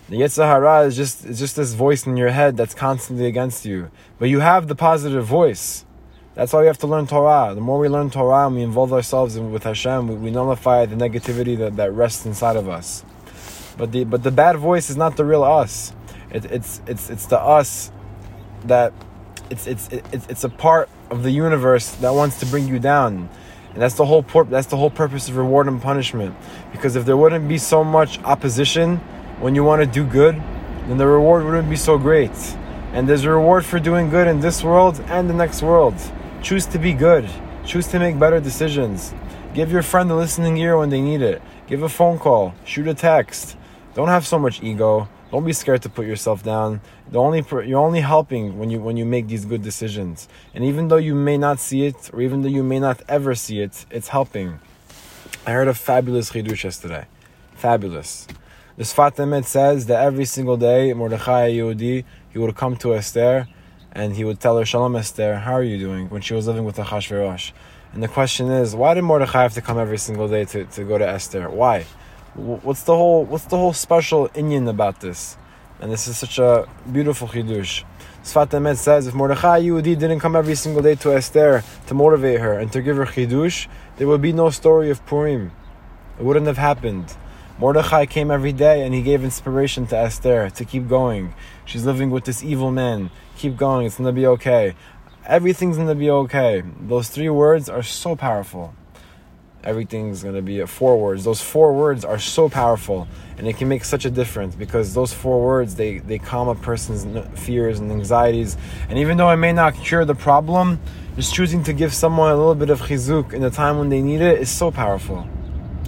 The 0.08 0.20
Yetzer 0.20 0.44
Hara 0.44 0.82
is 0.82 0.96
just 0.96 1.24
it's 1.24 1.38
just 1.38 1.56
this 1.56 1.72
voice 1.72 2.06
in 2.06 2.16
your 2.16 2.30
head 2.30 2.56
that's 2.56 2.74
constantly 2.74 3.26
against 3.26 3.64
you. 3.64 3.90
But 4.18 4.28
you 4.28 4.40
have 4.40 4.68
the 4.68 4.74
positive 4.74 5.24
voice. 5.24 5.84
That's 6.34 6.52
why 6.52 6.60
we 6.60 6.66
have 6.66 6.78
to 6.78 6.86
learn 6.86 7.06
Torah. 7.06 7.54
The 7.54 7.62
more 7.62 7.78
we 7.78 7.88
learn 7.88 8.10
Torah 8.10 8.46
and 8.46 8.56
we 8.56 8.62
involve 8.62 8.92
ourselves 8.92 9.38
with 9.38 9.64
Hashem, 9.64 10.06
we, 10.06 10.14
we 10.16 10.30
nullify 10.30 10.84
the 10.84 10.94
negativity 10.94 11.56
that, 11.56 11.76
that 11.76 11.92
rests 11.92 12.26
inside 12.26 12.56
of 12.56 12.68
us. 12.68 13.04
But 13.78 13.92
the 13.92 14.04
but 14.04 14.22
the 14.22 14.30
bad 14.30 14.56
voice 14.56 14.90
is 14.90 14.96
not 14.96 15.16
the 15.16 15.24
real 15.24 15.42
us. 15.42 15.92
It, 16.30 16.44
it's 16.46 16.80
it's 16.86 17.10
it's 17.10 17.26
the 17.26 17.38
us 17.38 17.90
that 18.64 18.92
it's 19.50 19.66
it's 19.66 19.88
it's 19.88 20.26
it's 20.26 20.44
a 20.44 20.48
part 20.48 20.88
of 21.10 21.22
the 21.22 21.30
universe 21.30 21.90
that 21.96 22.10
wants 22.10 22.40
to 22.40 22.46
bring 22.46 22.66
you 22.66 22.78
down 22.78 23.28
and 23.76 23.82
that's 23.82 23.96
the 23.96 24.06
whole 24.06 24.22
that's 24.22 24.68
the 24.68 24.76
whole 24.78 24.88
purpose 24.88 25.28
of 25.28 25.36
reward 25.36 25.68
and 25.68 25.82
punishment. 25.82 26.34
Because 26.72 26.96
if 26.96 27.04
there 27.04 27.14
wouldn't 27.14 27.46
be 27.46 27.58
so 27.58 27.84
much 27.84 28.18
opposition 28.20 28.96
when 29.38 29.54
you 29.54 29.64
want 29.64 29.82
to 29.82 29.86
do 29.86 30.02
good, 30.02 30.34
then 30.88 30.96
the 30.96 31.06
reward 31.06 31.44
wouldn't 31.44 31.68
be 31.68 31.76
so 31.76 31.98
great. 31.98 32.30
And 32.94 33.06
there's 33.06 33.24
a 33.24 33.30
reward 33.30 33.66
for 33.66 33.78
doing 33.78 34.08
good 34.08 34.28
in 34.28 34.40
this 34.40 34.64
world 34.64 34.98
and 35.08 35.28
the 35.28 35.34
next 35.34 35.60
world. 35.60 35.94
Choose 36.42 36.64
to 36.64 36.78
be 36.78 36.94
good. 36.94 37.28
Choose 37.66 37.86
to 37.88 37.98
make 37.98 38.18
better 38.18 38.40
decisions. 38.40 39.12
Give 39.52 39.70
your 39.70 39.82
friend 39.82 40.10
a 40.10 40.14
listening 40.14 40.56
ear 40.56 40.78
when 40.78 40.88
they 40.88 41.02
need 41.02 41.20
it. 41.20 41.42
Give 41.66 41.82
a 41.82 41.88
phone 41.90 42.18
call. 42.18 42.54
Shoot 42.64 42.88
a 42.88 42.94
text. 42.94 43.58
Don't 43.92 44.08
have 44.08 44.26
so 44.26 44.38
much 44.38 44.62
ego. 44.62 45.06
Don't 45.36 45.44
be 45.44 45.52
scared 45.52 45.82
to 45.82 45.90
put 45.90 46.06
yourself 46.06 46.42
down. 46.42 46.80
The 47.10 47.18
only 47.18 47.44
you're 47.68 47.78
only 47.78 48.00
helping 48.00 48.58
when 48.58 48.70
you 48.70 48.80
when 48.80 48.96
you 48.96 49.04
make 49.04 49.28
these 49.28 49.44
good 49.44 49.60
decisions. 49.60 50.28
And 50.54 50.64
even 50.64 50.88
though 50.88 51.02
you 51.08 51.14
may 51.14 51.36
not 51.36 51.60
see 51.60 51.84
it, 51.84 52.08
or 52.14 52.22
even 52.22 52.40
though 52.40 52.48
you 52.48 52.62
may 52.62 52.80
not 52.80 53.02
ever 53.06 53.34
see 53.34 53.60
it, 53.60 53.84
it's 53.90 54.08
helping. 54.08 54.60
I 55.46 55.50
heard 55.50 55.68
a 55.68 55.74
fabulous 55.74 56.30
chidush 56.32 56.64
yesterday. 56.64 57.04
Fabulous. 57.54 58.26
The 58.78 58.84
Sfat 58.84 59.16
Emet 59.16 59.44
says 59.44 59.84
that 59.88 60.02
every 60.02 60.24
single 60.24 60.56
day 60.56 60.94
Mordechai 60.94 61.52
Yehudi 61.52 62.04
he 62.30 62.38
would 62.38 62.56
come 62.56 62.74
to 62.78 62.94
Esther 62.94 63.46
and 63.92 64.16
he 64.16 64.24
would 64.24 64.40
tell 64.40 64.56
her 64.56 64.64
Shalom 64.64 64.96
Esther, 64.96 65.40
how 65.40 65.52
are 65.52 65.62
you 65.62 65.78
doing? 65.78 66.08
When 66.08 66.22
she 66.22 66.32
was 66.32 66.46
living 66.46 66.64
with 66.64 66.76
the 66.76 66.84
Achashverosh. 66.84 67.52
And 67.92 68.02
the 68.02 68.08
question 68.08 68.50
is, 68.50 68.74
why 68.74 68.94
did 68.94 69.02
Mordechai 69.02 69.42
have 69.42 69.52
to 69.52 69.60
come 69.60 69.78
every 69.78 69.98
single 69.98 70.28
day 70.28 70.46
to, 70.46 70.64
to 70.64 70.84
go 70.84 70.96
to 70.96 71.06
Esther? 71.06 71.50
Why? 71.50 71.84
What's 72.36 72.82
the 72.82 72.94
whole 72.94 73.24
what's 73.24 73.46
the 73.46 73.56
whole 73.56 73.72
special 73.72 74.28
inyan 74.30 74.68
about 74.68 75.00
this? 75.00 75.36
And 75.80 75.90
this 75.90 76.06
is 76.06 76.18
such 76.18 76.38
a 76.38 76.68
beautiful 76.90 77.28
chidush. 77.28 77.84
Sfat 78.22 78.48
Emet 78.48 78.76
says 78.76 79.06
if 79.06 79.14
Mordechai 79.14 79.62
Yehudi 79.62 79.98
didn't 79.98 80.20
come 80.20 80.36
every 80.36 80.54
single 80.54 80.82
day 80.82 80.94
to 80.96 81.14
Esther 81.14 81.62
to 81.86 81.94
motivate 81.94 82.40
her 82.40 82.58
and 82.58 82.70
to 82.72 82.82
give 82.82 82.96
her 82.96 83.06
chidush, 83.06 83.68
there 83.96 84.06
would 84.06 84.20
be 84.20 84.32
no 84.32 84.50
story 84.50 84.90
of 84.90 85.04
Purim. 85.06 85.52
It 86.18 86.24
wouldn't 86.24 86.46
have 86.46 86.58
happened. 86.58 87.14
Mordechai 87.58 88.04
came 88.04 88.30
every 88.30 88.52
day 88.52 88.84
and 88.84 88.92
he 88.94 89.00
gave 89.00 89.24
inspiration 89.24 89.86
to 89.86 89.96
Esther 89.96 90.50
to 90.50 90.64
keep 90.64 90.88
going. 90.88 91.34
She's 91.64 91.86
living 91.86 92.10
with 92.10 92.24
this 92.24 92.42
evil 92.42 92.70
man. 92.70 93.10
Keep 93.36 93.56
going, 93.56 93.86
it's 93.86 93.96
gonna 93.96 94.12
be 94.12 94.26
okay. 94.26 94.74
Everything's 95.24 95.78
gonna 95.78 95.94
be 95.94 96.10
okay. 96.10 96.62
Those 96.80 97.08
three 97.08 97.30
words 97.30 97.68
are 97.68 97.82
so 97.82 98.14
powerful. 98.14 98.74
Everything's 99.66 100.22
gonna 100.22 100.42
be 100.42 100.60
at 100.60 100.68
four 100.68 100.96
words. 100.96 101.24
Those 101.24 101.42
four 101.42 101.74
words 101.74 102.04
are 102.04 102.20
so 102.20 102.48
powerful 102.48 103.08
and 103.36 103.48
it 103.48 103.56
can 103.56 103.68
make 103.68 103.84
such 103.84 104.04
a 104.04 104.10
difference 104.10 104.54
because 104.54 104.94
those 104.94 105.12
four 105.12 105.44
words 105.44 105.74
they, 105.74 105.98
they 105.98 106.18
calm 106.18 106.46
a 106.46 106.54
person's 106.54 107.04
fears 107.38 107.80
and 107.80 107.90
anxieties. 107.90 108.56
And 108.88 108.98
even 108.98 109.16
though 109.16 109.28
it 109.30 109.38
may 109.38 109.52
not 109.52 109.74
cure 109.74 110.04
the 110.04 110.14
problem, 110.14 110.80
just 111.16 111.34
choosing 111.34 111.64
to 111.64 111.72
give 111.72 111.92
someone 111.92 112.30
a 112.30 112.36
little 112.36 112.54
bit 112.54 112.70
of 112.70 112.80
chizuk 112.80 113.32
in 113.32 113.42
the 113.42 113.50
time 113.50 113.78
when 113.78 113.88
they 113.88 114.00
need 114.00 114.20
it 114.20 114.40
is 114.40 114.50
so 114.50 114.70
powerful. 114.70 115.26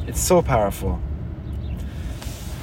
It's 0.08 0.20
so 0.20 0.42
powerful. 0.42 1.00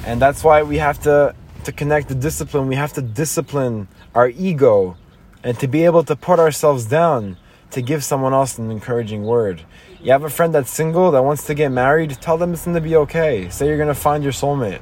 And 0.04 0.20
that's 0.20 0.44
why 0.44 0.62
we 0.64 0.76
have 0.78 1.00
to, 1.04 1.34
to 1.64 1.72
connect 1.72 2.08
the 2.08 2.14
discipline. 2.14 2.68
We 2.68 2.76
have 2.76 2.92
to 2.92 3.02
discipline 3.02 3.88
our 4.14 4.28
ego 4.28 4.96
and 5.42 5.58
to 5.60 5.66
be 5.66 5.84
able 5.86 6.04
to 6.04 6.14
put 6.14 6.38
ourselves 6.38 6.84
down 6.84 7.38
to 7.70 7.82
give 7.82 8.04
someone 8.04 8.32
else 8.32 8.58
an 8.58 8.70
encouraging 8.70 9.24
word. 9.24 9.62
You 10.06 10.12
have 10.12 10.22
a 10.22 10.30
friend 10.30 10.54
that's 10.54 10.70
single 10.70 11.10
that 11.10 11.24
wants 11.24 11.46
to 11.46 11.54
get 11.54 11.72
married, 11.72 12.10
tell 12.20 12.38
them 12.38 12.52
it's 12.52 12.64
going 12.64 12.76
to 12.76 12.80
be 12.80 12.94
okay. 12.94 13.48
Say 13.48 13.66
you're 13.66 13.76
going 13.76 13.88
to 13.88 13.92
find 13.92 14.22
your 14.22 14.32
soulmate. 14.32 14.80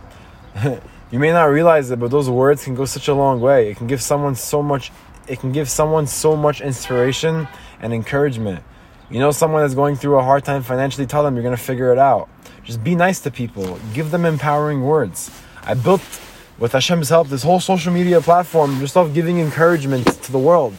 you 1.11 1.19
may 1.19 1.33
not 1.33 1.45
realize 1.45 1.91
it, 1.91 1.99
but 1.99 2.11
those 2.11 2.29
words 2.29 2.63
can 2.63 2.75
go 2.75 2.85
such 2.85 3.09
a 3.09 3.15
long 3.15 3.41
way. 3.41 3.71
It 3.71 3.79
can 3.79 3.87
give 3.87 4.03
someone 4.03 4.35
so 4.35 4.63
much 4.63 4.93
it 5.27 5.41
can 5.41 5.51
give 5.51 5.71
someone 5.71 6.07
so 6.07 6.37
much 6.37 6.61
inspiration 6.61 7.49
and 7.81 7.95
encouragement. 7.95 8.63
You 9.09 9.19
know 9.19 9.31
someone 9.31 9.63
that's 9.63 9.75
going 9.75 9.97
through 9.97 10.19
a 10.19 10.23
hard 10.23 10.45
time 10.45 10.63
financially, 10.63 11.07
tell 11.07 11.23
them 11.23 11.37
you're 11.37 11.43
going 11.43 11.57
to 11.57 11.63
figure 11.63 11.91
it 11.91 11.99
out. 11.99 12.29
Just 12.63 12.85
be 12.85 12.95
nice 12.95 13.21
to 13.21 13.31
people. 13.31 13.79
Give 13.95 14.11
them 14.11 14.27
empowering 14.27 14.83
words. 14.83 15.31
I 15.63 15.73
built, 15.73 16.03
with 16.59 16.73
Hashem's 16.73 17.09
help, 17.09 17.29
this 17.29 17.45
whole 17.45 17.61
social 17.61 17.95
media 17.95 18.21
platform 18.21 18.79
just 18.79 18.95
off 18.95 19.15
giving 19.15 19.41
encouragement 19.41 20.07
to 20.25 20.33
the 20.33 20.39
world. 20.39 20.75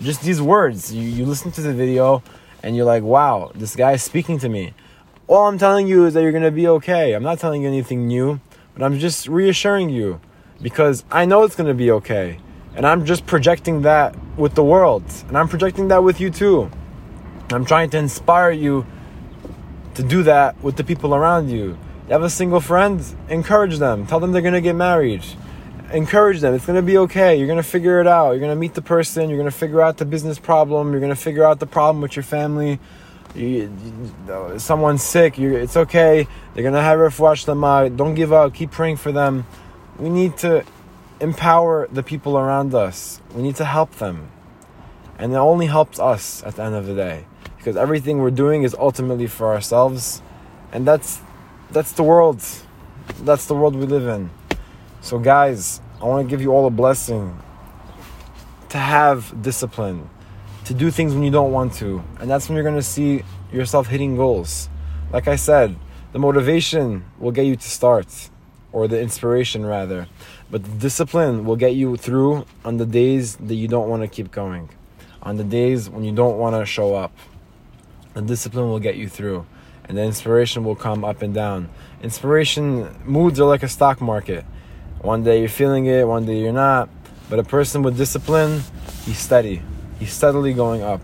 Just 0.00 0.22
these 0.22 0.40
words. 0.40 0.94
You, 0.94 1.02
you 1.02 1.26
listen 1.26 1.52
to 1.52 1.60
the 1.60 1.74
video 1.74 2.22
and 2.66 2.74
you're 2.74 2.84
like, 2.84 3.04
wow, 3.04 3.52
this 3.54 3.76
guy 3.76 3.92
is 3.92 4.02
speaking 4.02 4.40
to 4.40 4.48
me. 4.48 4.74
All 5.28 5.46
I'm 5.46 5.56
telling 5.56 5.86
you 5.86 6.04
is 6.04 6.14
that 6.14 6.22
you're 6.22 6.32
going 6.32 6.42
to 6.42 6.50
be 6.50 6.66
okay. 6.66 7.12
I'm 7.12 7.22
not 7.22 7.38
telling 7.38 7.62
you 7.62 7.68
anything 7.68 8.08
new, 8.08 8.40
but 8.74 8.82
I'm 8.82 8.98
just 8.98 9.28
reassuring 9.28 9.88
you 9.88 10.20
because 10.60 11.04
I 11.08 11.26
know 11.26 11.44
it's 11.44 11.54
going 11.54 11.68
to 11.68 11.74
be 11.74 11.92
okay. 11.92 12.40
And 12.74 12.84
I'm 12.84 13.04
just 13.04 13.24
projecting 13.24 13.82
that 13.82 14.16
with 14.36 14.56
the 14.56 14.64
world. 14.64 15.04
And 15.28 15.38
I'm 15.38 15.46
projecting 15.46 15.86
that 15.88 16.02
with 16.02 16.20
you 16.20 16.28
too. 16.28 16.68
I'm 17.52 17.64
trying 17.64 17.88
to 17.90 17.98
inspire 17.98 18.50
you 18.50 18.84
to 19.94 20.02
do 20.02 20.24
that 20.24 20.60
with 20.60 20.74
the 20.74 20.82
people 20.82 21.14
around 21.14 21.48
you. 21.48 21.78
You 22.08 22.12
have 22.12 22.24
a 22.24 22.30
single 22.30 22.60
friend, 22.60 23.00
encourage 23.28 23.78
them. 23.78 24.08
Tell 24.08 24.18
them 24.18 24.32
they're 24.32 24.42
gonna 24.42 24.60
get 24.60 24.74
married. 24.74 25.22
Encourage 25.92 26.40
them. 26.40 26.54
It's 26.54 26.66
gonna 26.66 26.82
be 26.82 26.98
okay. 26.98 27.36
You're 27.36 27.46
gonna 27.46 27.62
figure 27.62 28.00
it 28.00 28.06
out. 28.06 28.32
You're 28.32 28.40
gonna 28.40 28.56
meet 28.56 28.74
the 28.74 28.82
person. 28.82 29.28
You're 29.30 29.38
gonna 29.38 29.50
figure 29.50 29.80
out 29.80 29.98
the 29.98 30.04
business 30.04 30.38
problem. 30.38 30.92
You're 30.92 31.00
gonna 31.00 31.14
figure 31.14 31.44
out 31.44 31.60
the 31.60 31.66
problem 31.66 32.02
with 32.02 32.16
your 32.16 32.22
family. 32.22 32.80
You, 33.34 33.70
you, 34.26 34.58
someone's 34.58 35.02
sick. 35.02 35.38
it's 35.38 35.76
okay. 35.76 36.26
They're 36.54 36.64
gonna 36.64 36.82
have 36.82 37.18
watch 37.18 37.44
them 37.44 37.62
out. 37.62 37.96
Don't 37.96 38.14
give 38.14 38.32
up. 38.32 38.54
Keep 38.54 38.72
praying 38.72 38.96
for 38.96 39.12
them. 39.12 39.46
We 39.98 40.08
need 40.08 40.36
to 40.38 40.64
empower 41.20 41.88
the 41.90 42.02
people 42.02 42.36
around 42.36 42.74
us. 42.74 43.20
We 43.34 43.42
need 43.42 43.56
to 43.56 43.64
help 43.64 43.96
them, 43.96 44.28
and 45.18 45.32
it 45.32 45.36
only 45.36 45.66
helps 45.66 45.98
us 45.98 46.42
at 46.44 46.56
the 46.56 46.62
end 46.64 46.74
of 46.74 46.86
the 46.86 46.94
day 46.94 47.26
because 47.66 47.76
everything 47.76 48.18
we're 48.18 48.30
doing 48.30 48.62
is 48.62 48.76
ultimately 48.78 49.26
for 49.26 49.52
ourselves 49.52 50.22
and 50.70 50.86
that's 50.86 51.20
that's 51.72 51.90
the 51.90 52.02
world 52.04 52.40
that's 53.22 53.46
the 53.46 53.54
world 53.54 53.74
we 53.74 53.84
live 53.86 54.06
in 54.06 54.30
so 55.06 55.20
guys 55.20 55.80
i 56.02 56.04
want 56.04 56.26
to 56.26 56.28
give 56.28 56.42
you 56.42 56.50
all 56.50 56.66
a 56.66 56.70
blessing 56.70 57.40
to 58.68 58.76
have 58.76 59.40
discipline 59.40 60.10
to 60.64 60.74
do 60.74 60.90
things 60.90 61.14
when 61.14 61.22
you 61.22 61.30
don't 61.30 61.52
want 61.52 61.72
to 61.72 62.02
and 62.18 62.28
that's 62.28 62.48
when 62.48 62.56
you're 62.56 62.64
going 62.64 62.74
to 62.74 62.82
see 62.82 63.22
yourself 63.52 63.86
hitting 63.86 64.16
goals. 64.16 64.68
Like 65.12 65.28
i 65.28 65.36
said 65.36 65.76
the 66.10 66.18
motivation 66.18 67.04
will 67.20 67.30
get 67.30 67.46
you 67.46 67.54
to 67.54 67.70
start 67.70 68.30
or 68.72 68.88
the 68.88 69.00
inspiration 69.00 69.64
rather 69.64 70.08
but 70.50 70.64
the 70.64 70.72
discipline 70.72 71.44
will 71.44 71.54
get 71.54 71.76
you 71.76 71.96
through 71.96 72.44
on 72.64 72.78
the 72.78 72.86
days 72.86 73.36
that 73.36 73.54
you 73.54 73.68
don't 73.68 73.88
want 73.88 74.02
to 74.02 74.08
keep 74.08 74.32
going 74.32 74.68
on 75.22 75.36
the 75.36 75.44
days 75.44 75.88
when 75.88 76.02
you 76.02 76.12
don't 76.12 76.36
want 76.36 76.56
to 76.56 76.66
show 76.66 76.96
up. 76.96 77.12
The 78.14 78.22
discipline 78.22 78.68
will 78.68 78.80
get 78.80 78.96
you 78.96 79.08
through 79.08 79.46
and 79.84 79.96
the 79.96 80.02
inspiration 80.02 80.64
will 80.64 80.74
come 80.74 81.04
up 81.04 81.22
and 81.22 81.32
down. 81.32 81.68
Inspiration 82.02 82.92
moods 83.04 83.38
are 83.38 83.46
like 83.46 83.62
a 83.62 83.68
stock 83.68 84.00
market 84.00 84.44
one 85.06 85.22
day 85.22 85.40
you're 85.40 85.48
feeling 85.48 85.86
it 85.86 86.06
one 86.06 86.26
day 86.26 86.38
you're 86.40 86.52
not 86.52 86.88
but 87.30 87.38
a 87.38 87.44
person 87.44 87.82
with 87.82 87.96
discipline 87.96 88.60
he's 89.04 89.18
steady 89.18 89.62
he's 89.98 90.12
steadily 90.12 90.52
going 90.52 90.82
up 90.82 91.00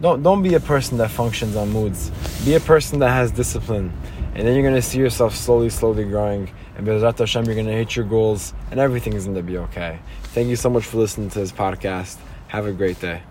don't 0.00 0.22
don't 0.22 0.42
be 0.42 0.54
a 0.54 0.60
person 0.60 0.98
that 0.98 1.10
functions 1.10 1.54
on 1.54 1.68
moods 1.70 2.10
be 2.44 2.54
a 2.54 2.60
person 2.60 2.98
that 2.98 3.10
has 3.10 3.30
discipline 3.30 3.92
and 4.34 4.48
then 4.48 4.54
you're 4.54 4.68
to 4.74 4.82
see 4.82 4.98
yourself 4.98 5.36
slowly 5.36 5.68
slowly 5.68 6.04
growing 6.04 6.50
and 6.76 6.86
Bezrat 6.86 7.18
Hashem, 7.18 7.44
you're 7.44 7.54
to 7.62 7.72
hit 7.72 7.94
your 7.94 8.04
goals 8.04 8.52
and 8.70 8.80
everything 8.80 9.12
is 9.12 9.26
to 9.26 9.42
be 9.42 9.58
okay. 9.58 9.98
Thank 10.34 10.48
you 10.48 10.56
so 10.56 10.68
much 10.70 10.84
for 10.84 10.98
listening 10.98 11.30
to 11.30 11.38
this 11.38 11.52
podcast. 11.52 12.18
Have 12.48 12.66
a 12.66 12.72
great 12.72 13.00
day. 13.00 13.22